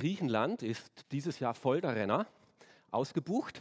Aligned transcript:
Griechenland 0.00 0.62
ist 0.62 1.12
dieses 1.12 1.40
Jahr 1.40 1.52
voll 1.52 1.82
der 1.82 1.94
Renner, 1.94 2.26
ausgebucht. 2.90 3.60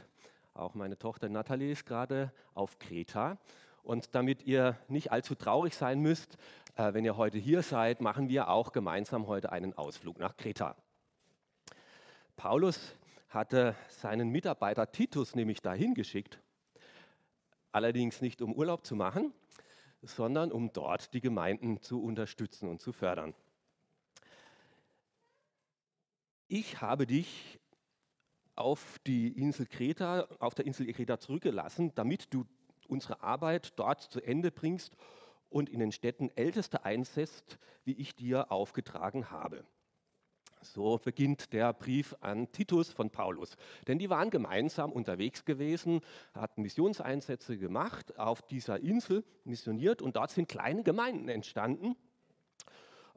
Auch 0.54 0.74
meine 0.74 0.97
Tochter 0.97 1.27
Natalie 1.27 1.74
ist 1.74 1.85
gerade 1.85 2.31
auf 2.54 2.79
Kreta. 2.79 3.38
Und 3.83 4.15
damit 4.15 4.43
ihr 4.43 4.77
nicht 4.88 5.11
allzu 5.11 5.36
traurig 5.36 5.75
sein 5.75 5.99
müsst, 5.99 6.38
äh, 6.75 6.93
wenn 6.93 7.04
ihr 7.04 7.17
heute 7.17 7.38
hier 7.38 7.61
seid, 7.61 7.99
machen 7.99 8.29
wir 8.29 8.47
auch 8.47 8.71
gemeinsam 8.71 9.27
heute 9.27 9.52
einen 9.52 9.77
Ausflug 9.77 10.17
nach 10.17 10.38
Kreta. 10.38 10.77
Paulus 12.38 12.95
hatte 13.27 13.75
seinen 13.89 14.29
Mitarbeiter 14.29 14.89
Titus 14.93 15.35
nämlich 15.35 15.61
dahin 15.61 15.93
geschickt, 15.93 16.39
allerdings 17.73 18.21
nicht 18.21 18.41
um 18.41 18.53
Urlaub 18.53 18.85
zu 18.85 18.95
machen, 18.95 19.33
sondern 20.03 20.53
um 20.53 20.71
dort 20.71 21.13
die 21.13 21.19
Gemeinden 21.19 21.81
zu 21.81 22.01
unterstützen 22.01 22.69
und 22.69 22.79
zu 22.79 22.93
fördern. 22.93 23.33
Ich 26.51 26.81
habe 26.81 27.05
dich 27.05 27.59
auf 28.55 28.97
die 29.05 29.27
Insel 29.39 29.67
Kreta, 29.67 30.27
auf 30.39 30.55
der 30.55 30.65
Insel 30.65 30.91
Kreta 30.91 31.19
zurückgelassen, 31.19 31.93
damit 31.93 32.34
du 32.34 32.44
unsere 32.88 33.22
Arbeit 33.22 33.73
dort 33.75 34.02
zu 34.02 34.20
Ende 34.20 34.49
bringst 34.49 34.95
und 35.49 35.70
in 35.70 35.80
den 35.80 35.91
Städten 35.91 36.31
Älteste 36.35 36.85
einsetzt, 36.85 37.59
wie 37.84 37.94
ich 37.94 38.16
dir 38.16 38.52
aufgetragen 38.52 39.30
habe. 39.30 39.63
So 40.62 40.98
beginnt 40.98 41.53
der 41.53 41.72
Brief 41.72 42.16
an 42.20 42.52
Titus 42.52 42.91
von 42.91 43.11
Paulus. 43.11 43.55
Denn 43.88 44.00
die 44.00 44.09
waren 44.09 44.31
gemeinsam 44.31 44.91
unterwegs 44.91 45.45
gewesen, 45.45 46.02
hatten 46.34 46.63
Missionseinsätze 46.63 47.59
gemacht, 47.59 48.17
auf 48.17 48.41
dieser 48.41 48.80
Insel 48.80 49.23
missioniert 49.44 50.02
und 50.02 50.16
dort 50.16 50.31
sind 50.31 50.50
kleine 50.50 50.81
Gemeinden 50.81 51.30
entstanden. 51.30 51.95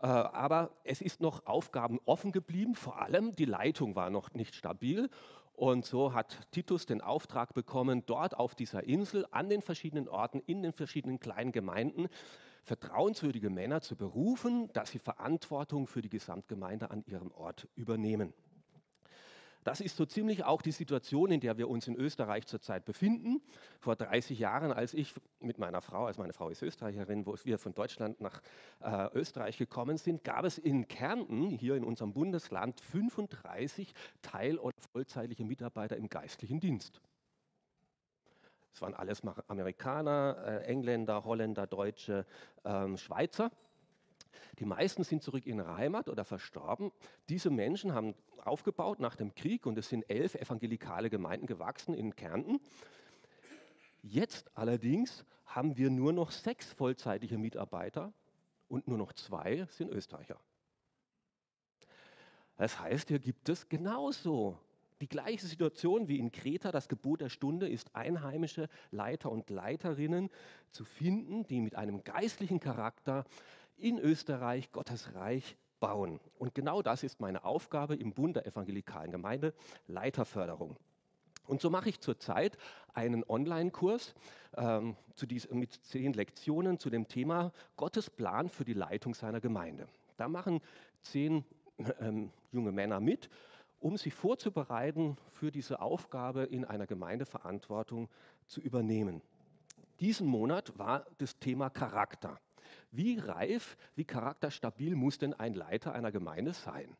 Äh, 0.02 0.06
aber 0.06 0.70
es 0.84 1.01
ist 1.01 1.20
noch 1.20 1.47
Aufgaben 1.47 2.01
offen 2.05 2.33
geblieben, 2.33 2.74
vor 2.74 3.01
allem 3.01 3.34
die 3.36 3.45
Leitung 3.45 3.95
war 3.95 4.11
noch 4.11 4.34
nicht 4.34 4.55
stabil. 4.55 5.08
Und 5.55 5.84
so 5.84 6.12
hat 6.12 6.50
Titus 6.50 6.86
den 6.86 7.00
Auftrag 7.00 7.55
bekommen, 7.55 8.03
dort 8.06 8.36
auf 8.36 8.55
dieser 8.55 8.83
Insel, 8.84 9.27
an 9.30 9.48
den 9.48 9.62
verschiedenen 9.62 10.08
Orten, 10.08 10.41
in 10.41 10.62
den 10.62 10.73
verschiedenen 10.73 11.20
kleinen 11.20 11.53
Gemeinden, 11.53 12.08
vertrauenswürdige 12.64 13.50
Männer 13.50 13.80
zu 13.80 13.95
berufen, 13.95 14.73
dass 14.73 14.91
sie 14.91 14.98
Verantwortung 14.98 15.86
für 15.86 16.03
die 16.03 16.08
Gesamtgemeinde 16.08 16.91
an 16.91 17.05
ihrem 17.06 17.30
Ort 17.33 17.69
übernehmen. 17.77 18.33
Das 19.64 19.80
ist 19.80 19.96
so 19.96 20.05
ziemlich 20.05 20.44
auch 20.44 20.60
die 20.60 20.72
Situation, 20.72 21.30
in 21.30 21.41
der 21.41 21.56
wir 21.56 21.68
uns 21.68 21.86
in 21.86 21.94
Österreich 21.94 22.46
zurzeit 22.46 22.84
befinden. 22.84 23.41
Vor 23.78 23.94
30 23.94 24.38
Jahren, 24.38 24.72
als 24.72 24.92
ich 24.92 25.14
mit 25.41 25.58
meiner 25.58 25.80
Frau, 25.80 26.06
also 26.06 26.20
meine 26.20 26.32
Frau 26.32 26.48
ist 26.48 26.62
Österreicherin, 26.62 27.27
wo 27.27 27.36
wir 27.44 27.58
von 27.58 27.72
Deutschland 27.74 28.20
nach 28.20 28.42
äh, 28.80 29.08
Österreich 29.14 29.58
gekommen 29.58 29.98
sind, 29.98 30.24
gab 30.24 30.44
es 30.44 30.58
in 30.58 30.88
Kärnten, 30.88 31.50
hier 31.50 31.77
in 31.77 31.84
unserem 31.84 32.12
Bundesland, 32.12 32.80
35 32.80 33.94
teil- 34.20 34.58
oder 34.58 34.77
vollzeitliche 34.92 35.44
Mitarbeiter 35.44 35.96
im 35.96 36.08
geistlichen 36.08 36.58
Dienst. 36.58 37.00
Es 38.72 38.80
waren 38.80 38.94
alles 38.94 39.22
Amerikaner, 39.48 40.36
äh, 40.44 40.64
Engländer, 40.64 41.24
Holländer, 41.24 41.66
Deutsche, 41.66 42.27
ähm, 42.64 42.96
Schweizer. 42.96 43.52
Die 44.58 44.64
meisten 44.64 45.05
sind 45.05 45.22
zurück 45.22 45.47
in 45.47 45.58
ihre 45.58 45.77
Heimat 45.77 46.08
oder 46.08 46.25
verstorben. 46.25 46.92
Diese 47.28 47.50
Menschen 47.50 47.94
haben 47.94 48.14
aufgebaut 48.44 49.00
nach 49.00 49.16
dem 49.16 49.34
Krieg 49.34 49.66
und 49.66 49.78
es 49.78 49.89
sind 49.89 50.08
elf 50.11 50.34
evangelikale 50.34 51.11
Gemeinden 51.11 51.47
gewachsen 51.47 51.94
in 51.94 52.16
Kärnten. 52.16 52.61
Jetzt 54.02 54.50
allerdings 54.56 55.24
haben 55.47 55.77
wir 55.77 55.91
nur 55.91 56.12
noch 56.12 56.30
sechs 56.30 56.72
vollzeitige 56.72 57.39
Mitarbeiter 57.39 58.12
und 58.69 58.89
nur 58.89 58.98
noch 58.98 59.12
zwei 59.12 59.66
sind 59.70 59.91
Österreicher. 59.91 60.41
Das 62.56 62.78
heißt, 62.80 63.08
hier 63.08 63.19
gibt 63.19 63.48
es 63.48 63.69
genauso 63.69 64.58
die 65.00 65.08
gleiche 65.08 65.46
Situation 65.46 66.06
wie 66.06 66.19
in 66.19 66.30
Kreta. 66.30 66.70
Das 66.70 66.89
Gebot 66.89 67.20
der 67.20 67.28
Stunde 67.28 67.68
ist, 67.68 67.95
einheimische 67.95 68.68
Leiter 68.92 69.33
und 69.33 69.51
Leiterinnen 69.51 70.30
zu 70.70 70.84
finden, 70.84 71.45
die 71.45 71.61
mit 71.61 71.74
einem 71.74 72.05
geistlichen 72.05 72.61
Charakter 72.61 73.24
in 73.83 73.98
Österreich 73.98 74.73
Gottes 74.73 75.15
Reich 75.15 75.57
bauen. 75.81 76.20
Und 76.39 76.55
genau 76.55 76.83
das 76.83 77.03
ist 77.03 77.20
meine 77.20 77.45
Aufgabe 77.45 77.97
im 77.97 78.13
Bund 78.13 78.37
der 78.37 78.47
evangelikalen 78.47 79.11
Gemeinde, 79.11 79.53
Leiterförderung. 79.87 80.77
Und 81.47 81.61
so 81.61 81.70
mache 81.70 81.89
ich 81.89 82.01
zurzeit 82.01 82.57
einen 82.95 83.25
Online-Kurs 83.25 84.15
ähm, 84.57 84.97
mit 85.51 85.73
zehn 85.73 86.13
Lektionen 86.13 86.79
zu 86.79 86.89
dem 86.89 87.09
Thema 87.09 87.53
Gottes 87.77 88.09
Plan 88.09 88.48
für 88.48 88.65
die 88.65 88.75
Leitung 88.75 89.15
seiner 89.15 89.41
Gemeinde. 89.41 89.89
Da 90.17 90.29
machen 90.29 90.61
zehn 91.01 91.45
ähm, 92.01 92.31
junge 92.53 92.70
Männer 92.70 93.01
mit 93.01 93.29
um 93.83 93.97
sich 93.97 94.14
vorzubereiten 94.14 95.17
für 95.33 95.51
diese 95.51 95.81
Aufgabe 95.81 96.45
in 96.45 96.64
einer 96.64 96.87
Gemeinde 96.87 97.27
Verantwortung 97.27 98.09
zu 98.47 98.61
übernehmen. 98.61 99.20
Diesen 99.99 100.27
Monat 100.27 100.79
war 100.79 101.05
das 101.19 101.39
Thema 101.39 101.69
Charakter. 101.69 102.39
Wie 102.90 103.18
reif, 103.18 103.77
wie 103.94 104.05
charakterstabil 104.05 104.94
muss 104.94 105.18
denn 105.18 105.34
ein 105.34 105.55
Leiter 105.55 105.92
einer 105.92 106.12
Gemeinde 106.12 106.52
sein? 106.52 106.96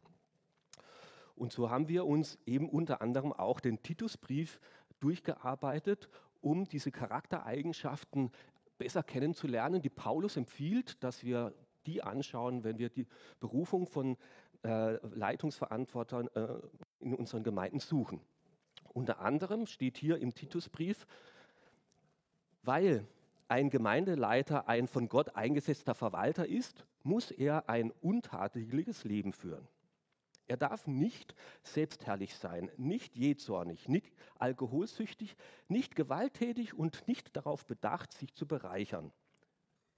Und 1.35 1.53
so 1.53 1.71
haben 1.71 1.89
wir 1.89 2.07
uns 2.07 2.39
eben 2.47 2.69
unter 2.69 3.01
anderem 3.03 3.33
auch 3.33 3.61
den 3.61 3.83
Titusbrief 3.83 4.61
durchgearbeitet, 5.01 6.09
um 6.41 6.69
diese 6.69 6.91
Charaktereigenschaften 6.91 8.31
besser 8.79 9.03
kennenzulernen, 9.03 9.81
die 9.81 9.91
Paulus 9.91 10.37
empfiehlt, 10.37 11.03
dass 11.03 11.23
wir 11.23 11.55
die 11.87 12.03
anschauen, 12.03 12.65
wenn 12.65 12.79
wir 12.79 12.89
die 12.89 13.07
Berufung 13.41 13.87
von 13.87 14.17
äh, 14.65 14.93
Leitungsverantwortern 15.15 16.29
äh, 16.35 16.49
in 17.01 17.15
unseren 17.15 17.43
Gemeinden 17.43 17.81
suchen. 17.81 18.21
Unter 18.93 19.21
anderem 19.21 19.67
steht 19.67 19.97
hier 19.97 20.19
im 20.19 20.35
Titusbrief, 20.35 21.07
weil 22.63 23.07
ein 23.53 23.69
Gemeindeleiter 23.69 24.67
ein 24.67 24.89
von 24.89 25.11
Gott 25.11 25.37
eingesetzter 25.37 25.95
Verwalter 25.95 26.49
ist, 26.49 26.87
muss 27.03 27.31
er 27.31 27.69
ein 27.69 27.91
untadeliges 28.01 29.05
Leben 29.05 29.35
führen. 29.35 29.69
Er 30.47 30.57
darf 30.57 30.87
nicht 30.87 31.35
selbstherrlich 31.63 32.35
sein, 32.35 32.71
nicht 32.79 33.15
jähzornig, 33.15 33.89
nicht 33.89 34.17
alkoholsüchtig, 34.39 35.37
nicht 35.69 35.97
gewalttätig 35.97 36.73
und 36.73 37.07
nicht 37.07 37.37
darauf 37.37 37.67
bedacht, 37.67 38.15
sich 38.15 38.33
zu 38.35 38.47
bereichern. 38.47 39.13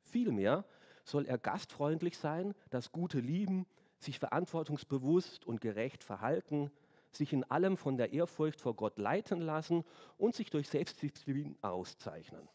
Vielmehr 0.00 0.64
soll 1.04 1.24
er 1.24 1.38
gastfreundlich 1.38 2.18
sein, 2.18 2.54
das 2.70 2.90
Gute 2.90 3.20
lieben, 3.20 3.66
sich 3.98 4.18
verantwortungsbewusst 4.18 5.46
und 5.46 5.60
gerecht 5.60 6.02
verhalten, 6.02 6.72
sich 7.12 7.32
in 7.32 7.44
allem 7.44 7.76
von 7.76 7.98
der 7.98 8.12
Ehrfurcht 8.12 8.60
vor 8.60 8.74
Gott 8.74 8.98
leiten 8.98 9.40
lassen 9.40 9.84
und 10.18 10.34
sich 10.34 10.50
durch 10.50 10.68
Selbstdisziplin 10.68 11.56
auszeichnen. 11.62 12.48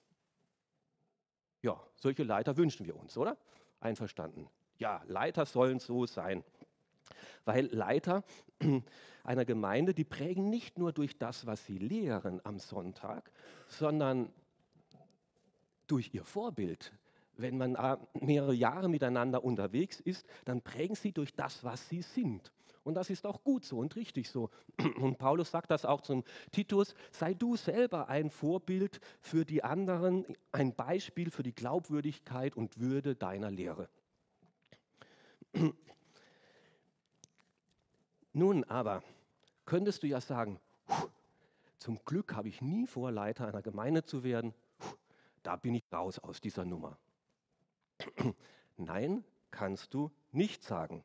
Ja, 1.61 1.79
solche 1.95 2.23
Leiter 2.23 2.57
wünschen 2.57 2.85
wir 2.85 2.95
uns, 2.95 3.17
oder? 3.17 3.37
Einverstanden. 3.79 4.49
Ja, 4.77 5.03
Leiter 5.07 5.45
sollen 5.45 5.79
so 5.79 6.05
sein. 6.05 6.43
Weil 7.45 7.65
Leiter 7.67 8.23
einer 9.23 9.45
Gemeinde, 9.45 9.93
die 9.93 10.05
prägen 10.05 10.49
nicht 10.49 10.77
nur 10.77 10.93
durch 10.93 11.17
das, 11.17 11.45
was 11.45 11.65
sie 11.65 11.77
lehren 11.77 12.41
am 12.45 12.59
Sonntag, 12.59 13.31
sondern 13.67 14.31
durch 15.87 16.13
ihr 16.13 16.23
Vorbild, 16.23 16.93
wenn 17.35 17.57
man 17.57 17.75
äh, 17.75 17.97
mehrere 18.13 18.53
Jahre 18.53 18.89
miteinander 18.89 19.43
unterwegs 19.43 19.99
ist, 19.99 20.25
dann 20.45 20.61
prägen 20.61 20.95
sie 20.95 21.11
durch 21.11 21.33
das, 21.33 21.63
was 21.63 21.87
sie 21.89 22.01
sind. 22.01 22.51
Und 22.89 22.95
das 22.95 23.11
ist 23.11 23.27
auch 23.27 23.43
gut 23.43 23.65
so 23.65 23.77
und 23.77 23.95
richtig 23.95 24.31
so. 24.31 24.49
Und 24.99 25.19
Paulus 25.19 25.51
sagt 25.51 25.69
das 25.69 25.85
auch 25.85 26.01
zum 26.01 26.23
Titus, 26.51 26.95
sei 27.11 27.35
du 27.35 27.55
selber 27.55 28.09
ein 28.09 28.31
Vorbild 28.31 28.99
für 29.21 29.45
die 29.45 29.63
anderen, 29.63 30.25
ein 30.51 30.73
Beispiel 30.73 31.29
für 31.29 31.43
die 31.43 31.53
Glaubwürdigkeit 31.53 32.57
und 32.57 32.79
Würde 32.79 33.15
deiner 33.15 33.51
Lehre. 33.51 33.89
Nun 38.33 38.63
aber, 38.63 39.03
könntest 39.65 40.01
du 40.01 40.07
ja 40.07 40.19
sagen, 40.19 40.59
zum 41.77 42.03
Glück 42.05 42.35
habe 42.35 42.49
ich 42.49 42.59
nie 42.59 42.87
vor, 42.87 43.11
Leiter 43.11 43.47
einer 43.47 43.61
Gemeinde 43.61 44.03
zu 44.03 44.23
werden. 44.23 44.55
Da 45.43 45.57
bin 45.57 45.75
ich 45.75 45.83
raus 45.93 46.17
aus 46.17 46.41
dieser 46.41 46.65
Nummer. 46.65 46.97
Nein, 48.77 49.23
kannst 49.51 49.93
du 49.93 50.09
nicht 50.31 50.63
sagen. 50.63 51.03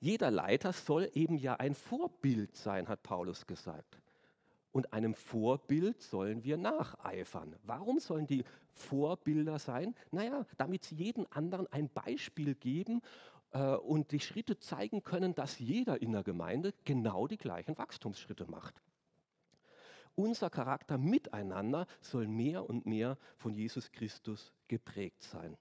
Jeder 0.00 0.30
Leiter 0.30 0.72
soll 0.72 1.10
eben 1.14 1.36
ja 1.36 1.56
ein 1.56 1.74
Vorbild 1.74 2.56
sein, 2.56 2.88
hat 2.88 3.02
Paulus 3.02 3.46
gesagt. 3.46 4.00
Und 4.70 4.92
einem 4.92 5.14
Vorbild 5.14 6.00
sollen 6.02 6.44
wir 6.44 6.56
nacheifern. 6.56 7.56
Warum 7.64 7.98
sollen 7.98 8.26
die 8.26 8.44
Vorbilder 8.74 9.58
sein? 9.58 9.94
Naja, 10.12 10.46
damit 10.56 10.84
sie 10.84 10.94
jeden 10.94 11.30
anderen 11.32 11.66
ein 11.72 11.88
Beispiel 11.88 12.54
geben 12.54 13.00
äh, 13.50 13.74
und 13.74 14.12
die 14.12 14.20
Schritte 14.20 14.58
zeigen 14.58 15.02
können, 15.02 15.34
dass 15.34 15.58
jeder 15.58 16.00
in 16.00 16.12
der 16.12 16.22
Gemeinde 16.22 16.74
genau 16.84 17.26
die 17.26 17.38
gleichen 17.38 17.76
Wachstumsschritte 17.76 18.46
macht. 18.48 18.80
Unser 20.14 20.50
Charakter 20.50 20.98
miteinander 20.98 21.86
soll 22.00 22.26
mehr 22.26 22.68
und 22.68 22.86
mehr 22.86 23.16
von 23.36 23.54
Jesus 23.54 23.90
Christus 23.90 24.52
geprägt 24.66 25.22
sein. 25.22 25.56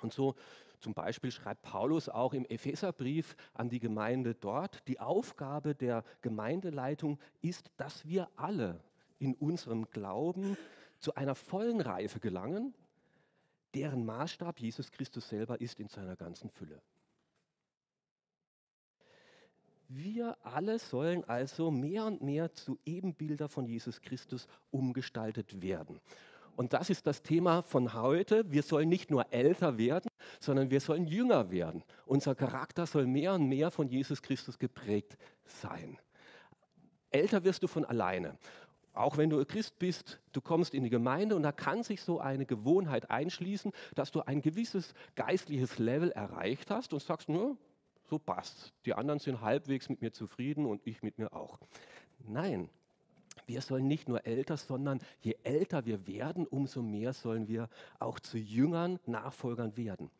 Und 0.00 0.12
so 0.12 0.34
zum 0.80 0.94
Beispiel 0.94 1.30
schreibt 1.30 1.62
Paulus 1.62 2.08
auch 2.08 2.34
im 2.34 2.44
Epheserbrief 2.46 3.36
an 3.54 3.68
die 3.68 3.80
Gemeinde 3.80 4.34
dort, 4.34 4.86
die 4.88 5.00
Aufgabe 5.00 5.74
der 5.74 6.04
Gemeindeleitung 6.22 7.18
ist, 7.42 7.70
dass 7.76 8.06
wir 8.06 8.28
alle 8.36 8.80
in 9.18 9.34
unserem 9.34 9.88
Glauben 9.90 10.56
zu 10.98 11.14
einer 11.14 11.34
vollen 11.34 11.80
Reife 11.80 12.20
gelangen, 12.20 12.74
deren 13.74 14.04
Maßstab 14.04 14.60
Jesus 14.60 14.90
Christus 14.90 15.28
selber 15.28 15.60
ist 15.60 15.80
in 15.80 15.88
seiner 15.88 16.16
ganzen 16.16 16.50
Fülle. 16.50 16.80
Wir 19.88 20.36
alle 20.42 20.78
sollen 20.78 21.24
also 21.24 21.70
mehr 21.70 22.06
und 22.06 22.22
mehr 22.22 22.52
zu 22.52 22.78
Ebenbilder 22.84 23.48
von 23.48 23.66
Jesus 23.66 24.00
Christus 24.00 24.48
umgestaltet 24.70 25.60
werden. 25.60 26.00
Und 26.56 26.72
das 26.72 26.90
ist 26.90 27.06
das 27.06 27.22
Thema 27.22 27.62
von 27.62 27.94
heute. 27.94 28.50
Wir 28.50 28.62
sollen 28.62 28.88
nicht 28.88 29.10
nur 29.10 29.32
älter 29.32 29.76
werden, 29.76 30.08
sondern 30.40 30.70
wir 30.70 30.80
sollen 30.80 31.06
jünger 31.06 31.50
werden. 31.50 31.82
Unser 32.06 32.34
Charakter 32.34 32.86
soll 32.86 33.06
mehr 33.06 33.34
und 33.34 33.48
mehr 33.48 33.70
von 33.70 33.88
Jesus 33.88 34.22
Christus 34.22 34.58
geprägt 34.58 35.16
sein. 35.44 35.98
Älter 37.10 37.44
wirst 37.44 37.62
du 37.62 37.66
von 37.66 37.84
alleine. 37.84 38.38
Auch 38.92 39.16
wenn 39.16 39.30
du 39.30 39.44
Christ 39.44 39.78
bist, 39.80 40.20
du 40.32 40.40
kommst 40.40 40.72
in 40.72 40.84
die 40.84 40.90
Gemeinde 40.90 41.34
und 41.34 41.42
da 41.42 41.50
kann 41.50 41.82
sich 41.82 42.00
so 42.00 42.20
eine 42.20 42.46
Gewohnheit 42.46 43.10
einschließen, 43.10 43.72
dass 43.96 44.12
du 44.12 44.20
ein 44.20 44.40
gewisses 44.40 44.94
geistliches 45.16 45.78
Level 45.78 46.12
erreicht 46.12 46.70
hast 46.70 46.92
und 46.92 47.02
sagst, 47.02 47.28
nur 47.28 47.56
so 48.08 48.20
passt. 48.20 48.72
Die 48.84 48.94
anderen 48.94 49.18
sind 49.18 49.40
halbwegs 49.40 49.88
mit 49.88 50.00
mir 50.00 50.12
zufrieden 50.12 50.66
und 50.66 50.86
ich 50.86 51.02
mit 51.02 51.18
mir 51.18 51.32
auch. 51.32 51.58
Nein, 52.20 52.68
wir 53.46 53.60
sollen 53.60 53.86
nicht 53.86 54.08
nur 54.08 54.26
älter, 54.26 54.56
sondern 54.56 55.00
je 55.20 55.36
älter 55.42 55.86
wir 55.86 56.06
werden, 56.06 56.46
umso 56.46 56.82
mehr 56.82 57.12
sollen 57.12 57.48
wir 57.48 57.68
auch 57.98 58.18
zu 58.20 58.38
Jüngern, 58.38 58.98
Nachfolgern 59.06 59.76
werden. 59.76 60.10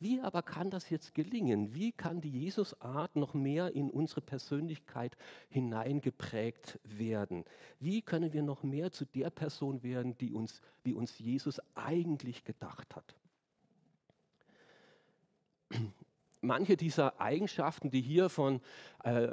Wie 0.00 0.20
aber 0.20 0.42
kann 0.42 0.70
das 0.70 0.90
jetzt 0.90 1.12
gelingen? 1.14 1.74
Wie 1.74 1.90
kann 1.90 2.20
die 2.20 2.30
Jesusart 2.30 3.16
noch 3.16 3.34
mehr 3.34 3.74
in 3.74 3.90
unsere 3.90 4.20
Persönlichkeit 4.20 5.16
hineingeprägt 5.48 6.78
werden? 6.84 7.44
Wie 7.80 8.02
können 8.02 8.32
wir 8.32 8.42
noch 8.42 8.62
mehr 8.62 8.92
zu 8.92 9.04
der 9.06 9.30
Person 9.30 9.82
werden, 9.82 10.16
die 10.18 10.32
uns, 10.32 10.62
wie 10.84 10.92
uns 10.92 11.18
Jesus 11.18 11.60
eigentlich 11.74 12.44
gedacht 12.44 12.94
hat? 12.94 13.16
Manche 16.40 16.76
dieser 16.76 17.20
Eigenschaften, 17.20 17.90
die 17.90 18.00
hier 18.00 18.28
von 18.28 18.60
äh, 19.04 19.28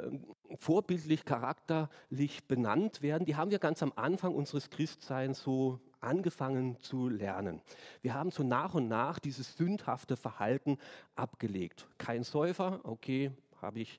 vorbildlich, 0.58 1.24
charakterlich 1.24 2.44
benannt 2.46 3.02
werden, 3.02 3.24
die 3.24 3.36
haben 3.36 3.50
wir 3.50 3.58
ganz 3.58 3.82
am 3.82 3.92
Anfang 3.96 4.34
unseres 4.34 4.70
Christseins 4.70 5.42
so 5.42 5.80
angefangen 6.00 6.78
zu 6.80 7.08
lernen. 7.08 7.60
Wir 8.02 8.14
haben 8.14 8.30
so 8.30 8.42
nach 8.42 8.74
und 8.74 8.88
nach 8.88 9.18
dieses 9.18 9.56
sündhafte 9.56 10.16
Verhalten 10.16 10.78
abgelegt. 11.14 11.88
Kein 11.98 12.22
Säufer, 12.22 12.80
okay, 12.84 13.32
habe 13.60 13.80
ich, 13.80 13.98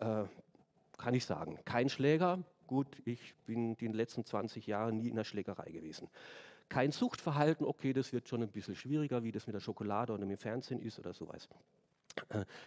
äh, 0.00 0.24
kann 0.98 1.14
ich 1.14 1.24
sagen. 1.24 1.58
Kein 1.64 1.88
Schläger, 1.88 2.42
gut, 2.66 2.88
ich 3.04 3.34
bin 3.46 3.70
in 3.70 3.76
den 3.76 3.92
letzten 3.94 4.24
20 4.24 4.66
Jahren 4.66 4.98
nie 4.98 5.08
in 5.08 5.16
der 5.16 5.24
Schlägerei 5.24 5.70
gewesen. 5.70 6.08
Kein 6.68 6.90
Suchtverhalten, 6.90 7.64
okay, 7.64 7.92
das 7.92 8.12
wird 8.12 8.28
schon 8.28 8.42
ein 8.42 8.50
bisschen 8.50 8.74
schwieriger, 8.74 9.22
wie 9.22 9.30
das 9.30 9.46
mit 9.46 9.54
der 9.54 9.60
Schokolade 9.60 10.12
oder 10.12 10.26
mit 10.26 10.38
dem 10.38 10.40
Fernsehen 10.40 10.80
ist 10.80 10.98
oder 10.98 11.12
sowas. 11.12 11.48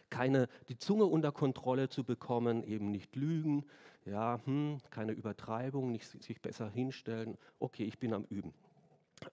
Keine, 0.10 0.48
die 0.70 0.78
Zunge 0.78 1.06
unter 1.06 1.32
Kontrolle 1.32 1.90
zu 1.90 2.04
bekommen, 2.04 2.64
eben 2.64 2.92
nicht 2.92 3.16
lügen, 3.16 3.66
ja, 4.06 4.40
hm, 4.46 4.80
keine 4.90 5.12
Übertreibung, 5.12 5.92
nicht 5.92 6.08
sich 6.24 6.42
besser 6.42 6.70
hinstellen, 6.70 7.38
okay, 7.60 7.84
ich 7.84 8.00
bin 8.00 8.14
am 8.14 8.26
Üben. 8.30 8.54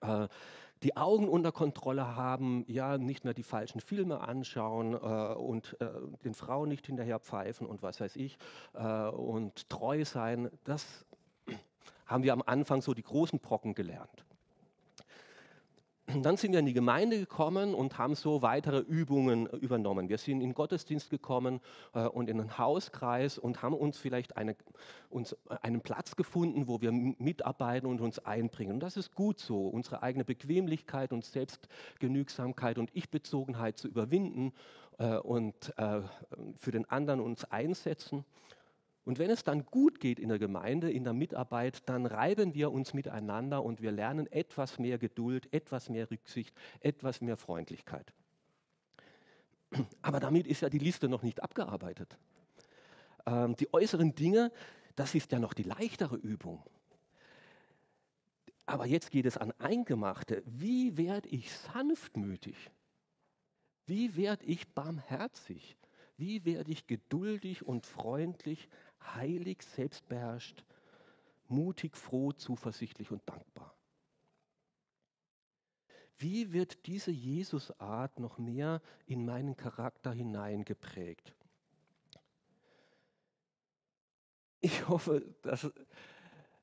Äh, 0.00 0.28
die 0.82 0.96
Augen 0.96 1.28
unter 1.28 1.52
Kontrolle 1.52 2.16
haben, 2.16 2.64
ja, 2.68 2.98
nicht 2.98 3.24
mehr 3.24 3.32
die 3.32 3.42
falschen 3.42 3.80
Filme 3.80 4.20
anschauen 4.20 4.92
äh, 4.92 5.34
und 5.34 5.80
äh, 5.80 5.88
den 6.24 6.34
Frauen 6.34 6.68
nicht 6.68 6.86
hinterher 6.86 7.18
pfeifen 7.18 7.66
und 7.66 7.82
was 7.82 8.00
weiß 8.00 8.16
ich 8.16 8.36
äh, 8.74 9.08
und 9.08 9.70
treu 9.70 10.04
sein, 10.04 10.50
das 10.64 11.06
haben 12.04 12.24
wir 12.24 12.34
am 12.34 12.42
Anfang 12.44 12.82
so 12.82 12.92
die 12.92 13.02
großen 13.02 13.40
Brocken 13.40 13.74
gelernt. 13.74 14.25
Dann 16.06 16.36
sind 16.36 16.52
wir 16.52 16.60
in 16.60 16.66
die 16.66 16.72
Gemeinde 16.72 17.18
gekommen 17.18 17.74
und 17.74 17.98
haben 17.98 18.14
so 18.14 18.40
weitere 18.40 18.78
Übungen 18.78 19.48
äh, 19.48 19.56
übernommen. 19.56 20.08
Wir 20.08 20.18
sind 20.18 20.40
in 20.40 20.50
den 20.50 20.54
Gottesdienst 20.54 21.10
gekommen 21.10 21.60
äh, 21.94 22.04
und 22.06 22.30
in 22.30 22.40
einen 22.40 22.58
Hauskreis 22.58 23.38
und 23.38 23.62
haben 23.62 23.74
uns 23.74 23.98
vielleicht 23.98 24.36
eine, 24.36 24.54
uns 25.10 25.32
äh, 25.32 25.56
einen 25.62 25.80
Platz 25.80 26.14
gefunden, 26.14 26.68
wo 26.68 26.80
wir 26.80 26.92
mitarbeiten 26.92 27.88
und 27.88 28.00
uns 28.00 28.20
einbringen. 28.20 28.74
Und 28.74 28.80
das 28.80 28.96
ist 28.96 29.16
gut 29.16 29.40
so, 29.40 29.66
unsere 29.66 30.02
eigene 30.04 30.24
Bequemlichkeit 30.24 31.12
und 31.12 31.24
Selbstgenügsamkeit 31.24 32.78
und 32.78 32.90
Ich-Bezogenheit 32.94 33.78
zu 33.78 33.88
überwinden 33.88 34.52
und 35.24 35.74
für 36.56 36.70
den 36.70 36.88
anderen 36.88 37.20
uns 37.20 37.44
einsetzen. 37.44 38.24
Und 39.06 39.20
wenn 39.20 39.30
es 39.30 39.44
dann 39.44 39.64
gut 39.66 40.00
geht 40.00 40.18
in 40.18 40.30
der 40.30 40.40
Gemeinde, 40.40 40.90
in 40.90 41.04
der 41.04 41.12
Mitarbeit, 41.12 41.88
dann 41.88 42.06
reiben 42.06 42.54
wir 42.54 42.72
uns 42.72 42.92
miteinander 42.92 43.62
und 43.62 43.80
wir 43.80 43.92
lernen 43.92 44.26
etwas 44.32 44.80
mehr 44.80 44.98
Geduld, 44.98 45.46
etwas 45.52 45.88
mehr 45.88 46.10
Rücksicht, 46.10 46.52
etwas 46.80 47.20
mehr 47.20 47.36
Freundlichkeit. 47.36 48.12
Aber 50.02 50.18
damit 50.18 50.48
ist 50.48 50.62
ja 50.62 50.68
die 50.68 50.80
Liste 50.80 51.08
noch 51.08 51.22
nicht 51.22 51.40
abgearbeitet. 51.40 52.18
Ähm, 53.26 53.54
die 53.54 53.72
äußeren 53.72 54.16
Dinge, 54.16 54.50
das 54.96 55.14
ist 55.14 55.30
ja 55.30 55.38
noch 55.38 55.54
die 55.54 55.62
leichtere 55.62 56.16
Übung. 56.16 56.64
Aber 58.66 58.86
jetzt 58.86 59.12
geht 59.12 59.26
es 59.26 59.36
an 59.36 59.52
Eingemachte. 59.60 60.42
Wie 60.46 60.96
werde 60.96 61.28
ich 61.28 61.52
sanftmütig? 61.52 62.56
Wie 63.86 64.16
werde 64.16 64.44
ich 64.46 64.66
barmherzig? 64.74 65.76
Wie 66.16 66.44
werde 66.44 66.72
ich 66.72 66.86
geduldig 66.86 67.66
und 67.66 67.84
freundlich 67.84 68.68
heilig, 69.00 69.62
selbstbeherrscht, 69.62 70.64
mutig, 71.48 71.96
froh, 71.96 72.32
zuversichtlich 72.32 73.10
und 73.10 73.22
dankbar. 73.28 73.74
Wie 76.18 76.52
wird 76.52 76.86
diese 76.86 77.10
Jesusart 77.10 78.18
noch 78.18 78.38
mehr 78.38 78.80
in 79.06 79.24
meinen 79.26 79.56
Charakter 79.56 80.12
hineingeprägt? 80.12 81.34
Ich 84.60 84.88
hoffe, 84.88 85.22
dass 85.42 85.70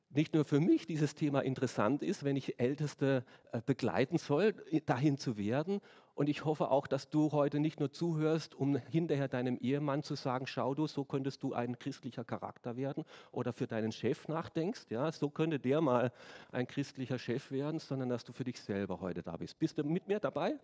nicht 0.10 0.34
nur 0.34 0.46
für 0.46 0.60
mich 0.60 0.86
dieses 0.86 1.16
Thema 1.16 1.42
interessant 1.42 2.04
ist, 2.04 2.24
wenn 2.24 2.36
ich 2.36 2.60
Älteste 2.60 3.26
äh, 3.52 3.62
begleiten 3.66 4.18
soll, 4.18 4.54
dahin 4.86 5.18
zu 5.18 5.38
werden. 5.38 5.82
Und 6.16 6.30
ich 6.30 6.46
hoffe 6.46 6.70
auch, 6.70 6.86
dass 6.86 7.10
du 7.10 7.32
heute 7.32 7.60
nicht 7.60 7.80
nur 7.80 7.92
zuhörst, 7.92 8.54
um 8.54 8.76
hinterher 8.76 9.28
deinem 9.28 9.58
Ehemann 9.58 10.04
zu 10.04 10.14
sagen, 10.16 10.46
schau 10.46 10.76
du, 10.76 10.86
so 10.86 11.04
könntest 11.06 11.42
du 11.42 11.54
ein 11.54 11.80
christlicher 11.80 12.24
Charakter 12.24 12.78
werden 12.78 13.04
oder 13.32 13.52
für 13.52 13.66
deinen 13.66 13.92
Chef 13.92 14.28
nachdenkst, 14.28 14.86
ja, 14.90 15.12
so 15.12 15.30
könnte 15.30 15.60
der 15.60 15.82
mal 15.82 16.12
ein 16.52 16.68
christlicher 16.68 17.18
Chef 17.18 17.50
werden, 17.52 17.80
sondern 17.80 18.10
dass 18.10 18.24
du 18.24 18.32
für 18.32 18.44
dich 18.44 18.62
selber 18.62 19.02
heute 19.02 19.24
da 19.24 19.38
bist. 19.38 19.58
Bist 19.58 19.80
du 19.80 19.84
mit 19.84 20.08
mir 20.08 20.20
dabei? 20.20 20.60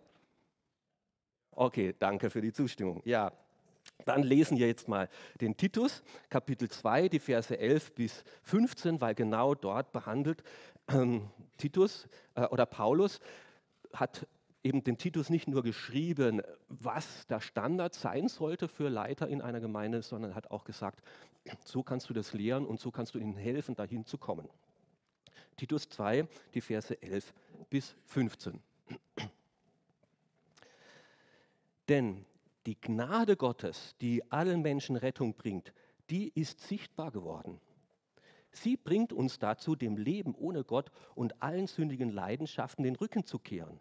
Okay, 1.50 1.96
danke 1.98 2.30
für 2.30 2.40
die 2.40 2.52
Zustimmung. 2.52 3.02
Ja, 3.04 3.32
dann 4.04 4.22
lesen 4.22 4.56
wir 4.56 4.68
jetzt 4.68 4.88
mal 4.88 5.08
den 5.40 5.56
Titus, 5.56 6.04
Kapitel 6.28 6.68
2, 6.70 7.08
die 7.08 7.18
Verse 7.18 7.58
11 7.58 7.94
bis 7.94 8.24
15, 8.42 9.00
weil 9.00 9.16
genau 9.16 9.56
dort 9.56 9.90
behandelt 9.90 10.44
ähm, 10.88 11.28
Titus 11.56 12.08
äh, 12.36 12.46
oder 12.46 12.66
Paulus 12.66 13.20
hat 13.92 14.26
eben 14.62 14.84
den 14.84 14.98
Titus 14.98 15.30
nicht 15.30 15.48
nur 15.48 15.62
geschrieben, 15.62 16.42
was 16.68 17.26
der 17.26 17.40
Standard 17.40 17.94
sein 17.94 18.28
sollte 18.28 18.68
für 18.68 18.88
Leiter 18.88 19.28
in 19.28 19.40
einer 19.40 19.60
Gemeinde, 19.60 20.02
sondern 20.02 20.34
hat 20.34 20.50
auch 20.50 20.64
gesagt, 20.64 21.02
so 21.64 21.82
kannst 21.82 22.10
du 22.10 22.14
das 22.14 22.32
lehren 22.32 22.66
und 22.66 22.78
so 22.78 22.90
kannst 22.90 23.14
du 23.14 23.18
ihnen 23.18 23.36
helfen, 23.36 23.74
dahin 23.74 24.04
zu 24.04 24.18
kommen. 24.18 24.48
Titus 25.56 25.88
2, 25.88 26.26
die 26.54 26.60
Verse 26.60 27.00
11 27.02 27.32
bis 27.70 27.94
15. 28.06 28.60
Denn 31.88 32.24
die 32.66 32.80
Gnade 32.80 33.36
Gottes, 33.36 33.96
die 34.00 34.30
allen 34.30 34.62
Menschen 34.62 34.96
Rettung 34.96 35.34
bringt, 35.34 35.72
die 36.10 36.28
ist 36.28 36.60
sichtbar 36.60 37.10
geworden. 37.10 37.60
Sie 38.52 38.76
bringt 38.76 39.12
uns 39.12 39.38
dazu, 39.38 39.76
dem 39.76 39.96
Leben 39.96 40.34
ohne 40.34 40.64
Gott 40.64 40.90
und 41.14 41.42
allen 41.42 41.66
sündigen 41.66 42.10
Leidenschaften 42.10 42.82
den 42.82 42.96
Rücken 42.96 43.24
zu 43.24 43.38
kehren. 43.38 43.80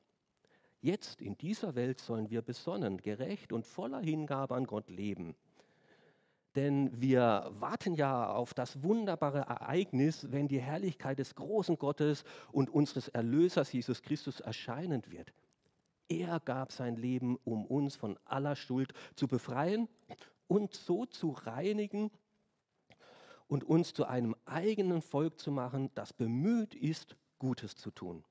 Jetzt 0.82 1.22
in 1.22 1.38
dieser 1.38 1.76
Welt 1.76 2.00
sollen 2.00 2.30
wir 2.30 2.42
besonnen, 2.42 2.98
gerecht 2.98 3.52
und 3.52 3.66
voller 3.66 4.00
Hingabe 4.00 4.56
an 4.56 4.66
Gott 4.66 4.90
leben. 4.90 5.36
Denn 6.56 6.90
wir 7.00 7.52
warten 7.60 7.94
ja 7.96 8.32
auf 8.32 8.54
das 8.54 8.82
wunderbare 8.82 9.40
Ereignis, 9.40 10.32
wenn 10.32 10.48
die 10.48 10.62
Herrlichkeit 10.62 11.20
des 11.20 11.36
großen 11.36 11.78
Gottes 11.78 12.24
und 12.52 12.70
unseres 12.70 13.08
Erlösers 13.10 13.72
Jesus 13.72 14.02
Christus 14.02 14.40
erscheinen 14.40 15.04
wird. 15.08 15.34
Er 16.08 16.40
gab 16.40 16.72
sein 16.72 16.96
Leben, 16.96 17.38
um 17.44 17.66
uns 17.66 17.96
von 17.96 18.18
aller 18.26 18.56
Schuld 18.56 18.94
zu 19.16 19.28
befreien 19.28 19.88
und 20.48 20.74
so 20.74 21.06
zu 21.06 21.32
reinigen 21.32 22.10
und 23.48 23.64
uns 23.64 23.94
zu 23.94 24.06
einem 24.06 24.36
eigenen 24.46 25.02
Volk 25.02 25.40
zu 25.40 25.52
machen, 25.52 25.92
das 25.94 26.14
bemüht 26.14 26.74
ist, 26.74 27.16
Gutes 27.38 27.76
zu 27.76 27.92
tun. 27.92 28.24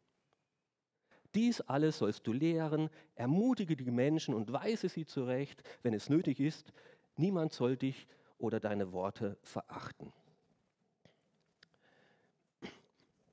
Dies 1.39 1.61
alles 1.61 1.99
sollst 1.99 2.27
du 2.27 2.33
lehren, 2.33 2.91
ermutige 3.15 3.77
die 3.77 3.93
Menschen 3.93 4.35
und 4.35 4.53
weise 4.53 4.89
sie 4.89 5.07
zurecht, 5.07 5.63
wenn 5.85 5.95
es 5.95 6.09
nötig 6.09 6.41
ist. 6.41 6.73
Niemand 7.15 7.53
soll 7.53 7.77
dich 7.77 8.09
oder 8.39 8.59
deine 8.59 8.91
Worte 8.91 9.39
verachten. 9.43 10.13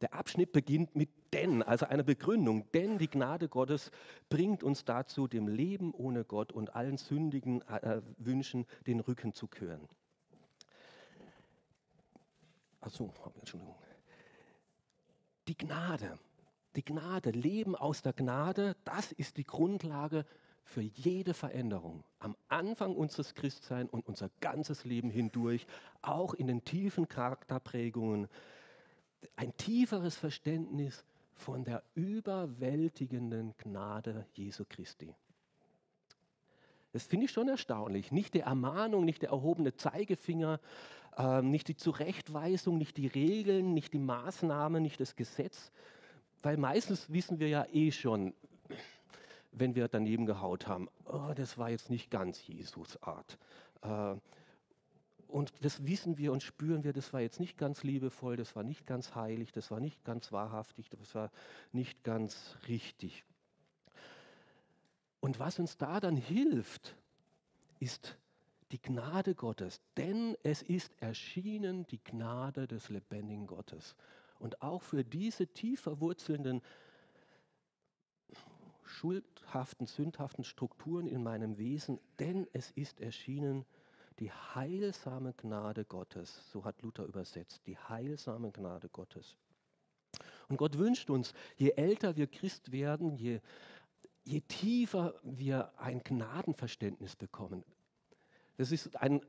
Der 0.02 0.14
Abschnitt 0.14 0.52
beginnt 0.52 0.96
mit 0.96 1.10
denn, 1.34 1.64
also 1.64 1.88
einer 1.88 2.04
Begründung. 2.04 2.72
Denn 2.74 3.00
die 3.00 3.10
Gnade 3.10 3.50
Gottes 3.50 3.90
bringt 4.30 4.62
uns 4.64 4.86
dazu, 4.86 5.28
dem 5.28 5.48
Leben 5.48 5.92
ohne 5.92 6.26
Gott 6.26 6.52
und 6.52 6.76
allen 6.76 6.98
sündigen 6.98 7.64
äh, 7.64 8.04
Wünschen 8.20 8.68
den 8.86 9.00
Rücken 9.00 9.34
zu 9.34 9.48
kehren. 9.48 9.90
Achso, 12.82 13.12
Entschuldigung. 13.40 13.76
Die 15.48 15.58
Gnade, 15.58 16.20
die 16.76 16.86
Gnade, 16.86 17.32
Leben 17.32 17.76
aus 17.76 18.02
der 18.02 18.14
Gnade, 18.14 18.76
das 18.84 19.12
ist 19.12 19.38
die 19.38 19.44
Grundlage 19.44 20.26
für 20.64 20.82
jede 20.82 21.34
Veränderung. 21.34 22.04
Am 22.20 22.36
Anfang 22.50 22.96
unseres 22.96 23.36
Christseins 23.36 23.92
und 23.92 24.08
unser 24.08 24.30
ganzes 24.42 24.84
Leben 24.84 25.10
hindurch, 25.10 25.68
auch 26.02 26.34
in 26.34 26.48
den 26.48 26.64
tiefen 26.64 27.08
Charakterprägungen, 27.08 28.28
ein 29.36 29.56
tieferes 29.58 30.16
Verständnis 30.16 31.06
von 31.36 31.64
der 31.64 31.84
überwältigenden 31.94 33.54
Gnade 33.58 34.26
Jesu 34.34 34.66
Christi. 34.68 35.14
Das 36.94 37.06
finde 37.06 37.26
ich 37.26 37.32
schon 37.32 37.50
erstaunlich. 37.50 38.12
Nicht 38.12 38.34
die 38.34 38.40
Ermahnung, 38.40 39.04
nicht 39.04 39.22
der 39.22 39.30
erhobene 39.30 39.76
Zeigefinger, 39.76 40.62
äh, 41.18 41.42
nicht 41.42 41.68
die 41.68 41.76
Zurechtweisung, 41.76 42.78
nicht 42.78 42.96
die 42.98 43.08
Regeln, 43.08 43.74
nicht 43.74 43.94
die 43.94 44.00
Maßnahmen, 44.00 44.82
nicht 44.82 45.00
das 45.02 45.16
Gesetz. 45.16 45.72
Weil 46.46 46.58
meistens 46.58 47.10
wissen 47.12 47.40
wir 47.40 47.50
ja 47.50 47.66
eh 47.74 47.92
schon, 47.92 48.36
wenn 49.52 49.74
wir 49.74 49.88
daneben 49.88 50.28
gehaut 50.28 50.68
haben, 50.68 50.90
oh, 51.06 51.34
das 51.36 51.58
war 51.58 51.72
jetzt 51.72 51.90
nicht 51.90 52.12
ganz 52.12 52.46
Jesus 52.46 53.02
Art. 53.02 53.40
Äh, 53.82 54.16
und 55.28 55.52
das 55.62 55.88
wissen 55.88 56.20
wir 56.20 56.32
und 56.32 56.44
spüren 56.44 56.84
wir, 56.84 56.94
das 56.94 57.14
war 57.14 57.22
jetzt 57.22 57.40
nicht 57.40 57.58
ganz 57.58 57.82
liebevoll, 57.82 58.38
das 58.38 58.56
war 58.56 58.62
nicht 58.62 58.86
ganz 58.86 59.16
heilig, 59.16 59.54
das 59.54 59.72
war 59.72 59.80
nicht 59.80 60.06
ganz 60.06 60.32
wahrhaftig, 60.32 60.88
das 60.90 61.16
war 61.16 61.32
nicht 61.72 62.04
ganz 62.04 62.56
richtig. 62.68 63.26
Und 65.22 65.40
was 65.40 65.58
uns 65.58 65.78
da 65.78 66.00
dann 66.00 66.16
hilft, 66.16 66.96
ist 67.80 68.20
die 68.72 68.80
Gnade 68.84 69.34
Gottes, 69.34 69.82
denn 69.98 70.38
es 70.44 70.62
ist 70.62 70.92
erschienen 71.02 71.88
die 71.88 72.04
Gnade 72.04 72.68
des 72.68 72.90
lebendigen 72.90 73.48
Gottes. 73.48 73.96
Und 74.46 74.62
auch 74.62 74.84
für 74.84 75.04
diese 75.04 75.48
tief 75.48 75.82
verwurzelnden, 75.82 76.62
schuldhaften, 78.84 79.88
sündhaften 79.88 80.44
Strukturen 80.44 81.08
in 81.08 81.24
meinem 81.24 81.58
Wesen, 81.58 82.00
denn 82.20 82.48
es 82.54 82.70
ist 82.70 83.02
erschienen 83.02 83.66
die 84.20 84.32
heilsame 84.32 85.34
Gnade 85.34 85.84
Gottes, 85.84 86.52
so 86.52 86.64
hat 86.64 86.80
Luther 86.84 87.06
übersetzt, 87.06 87.66
die 87.66 87.76
heilsame 87.76 88.52
Gnade 88.52 88.88
Gottes. 88.90 89.36
Und 90.48 90.58
Gott 90.58 90.78
wünscht 90.78 91.10
uns, 91.10 91.34
je 91.58 91.72
älter 91.72 92.16
wir 92.16 92.28
Christ 92.28 92.72
werden, 92.72 93.16
je, 93.16 93.42
je 94.26 94.42
tiefer 94.42 95.16
wir 95.24 95.74
ein 95.80 96.04
Gnadenverständnis 96.04 97.16
bekommen. 97.16 97.64
Das 98.58 98.72
ist 98.72 98.96
ein, 98.96 99.22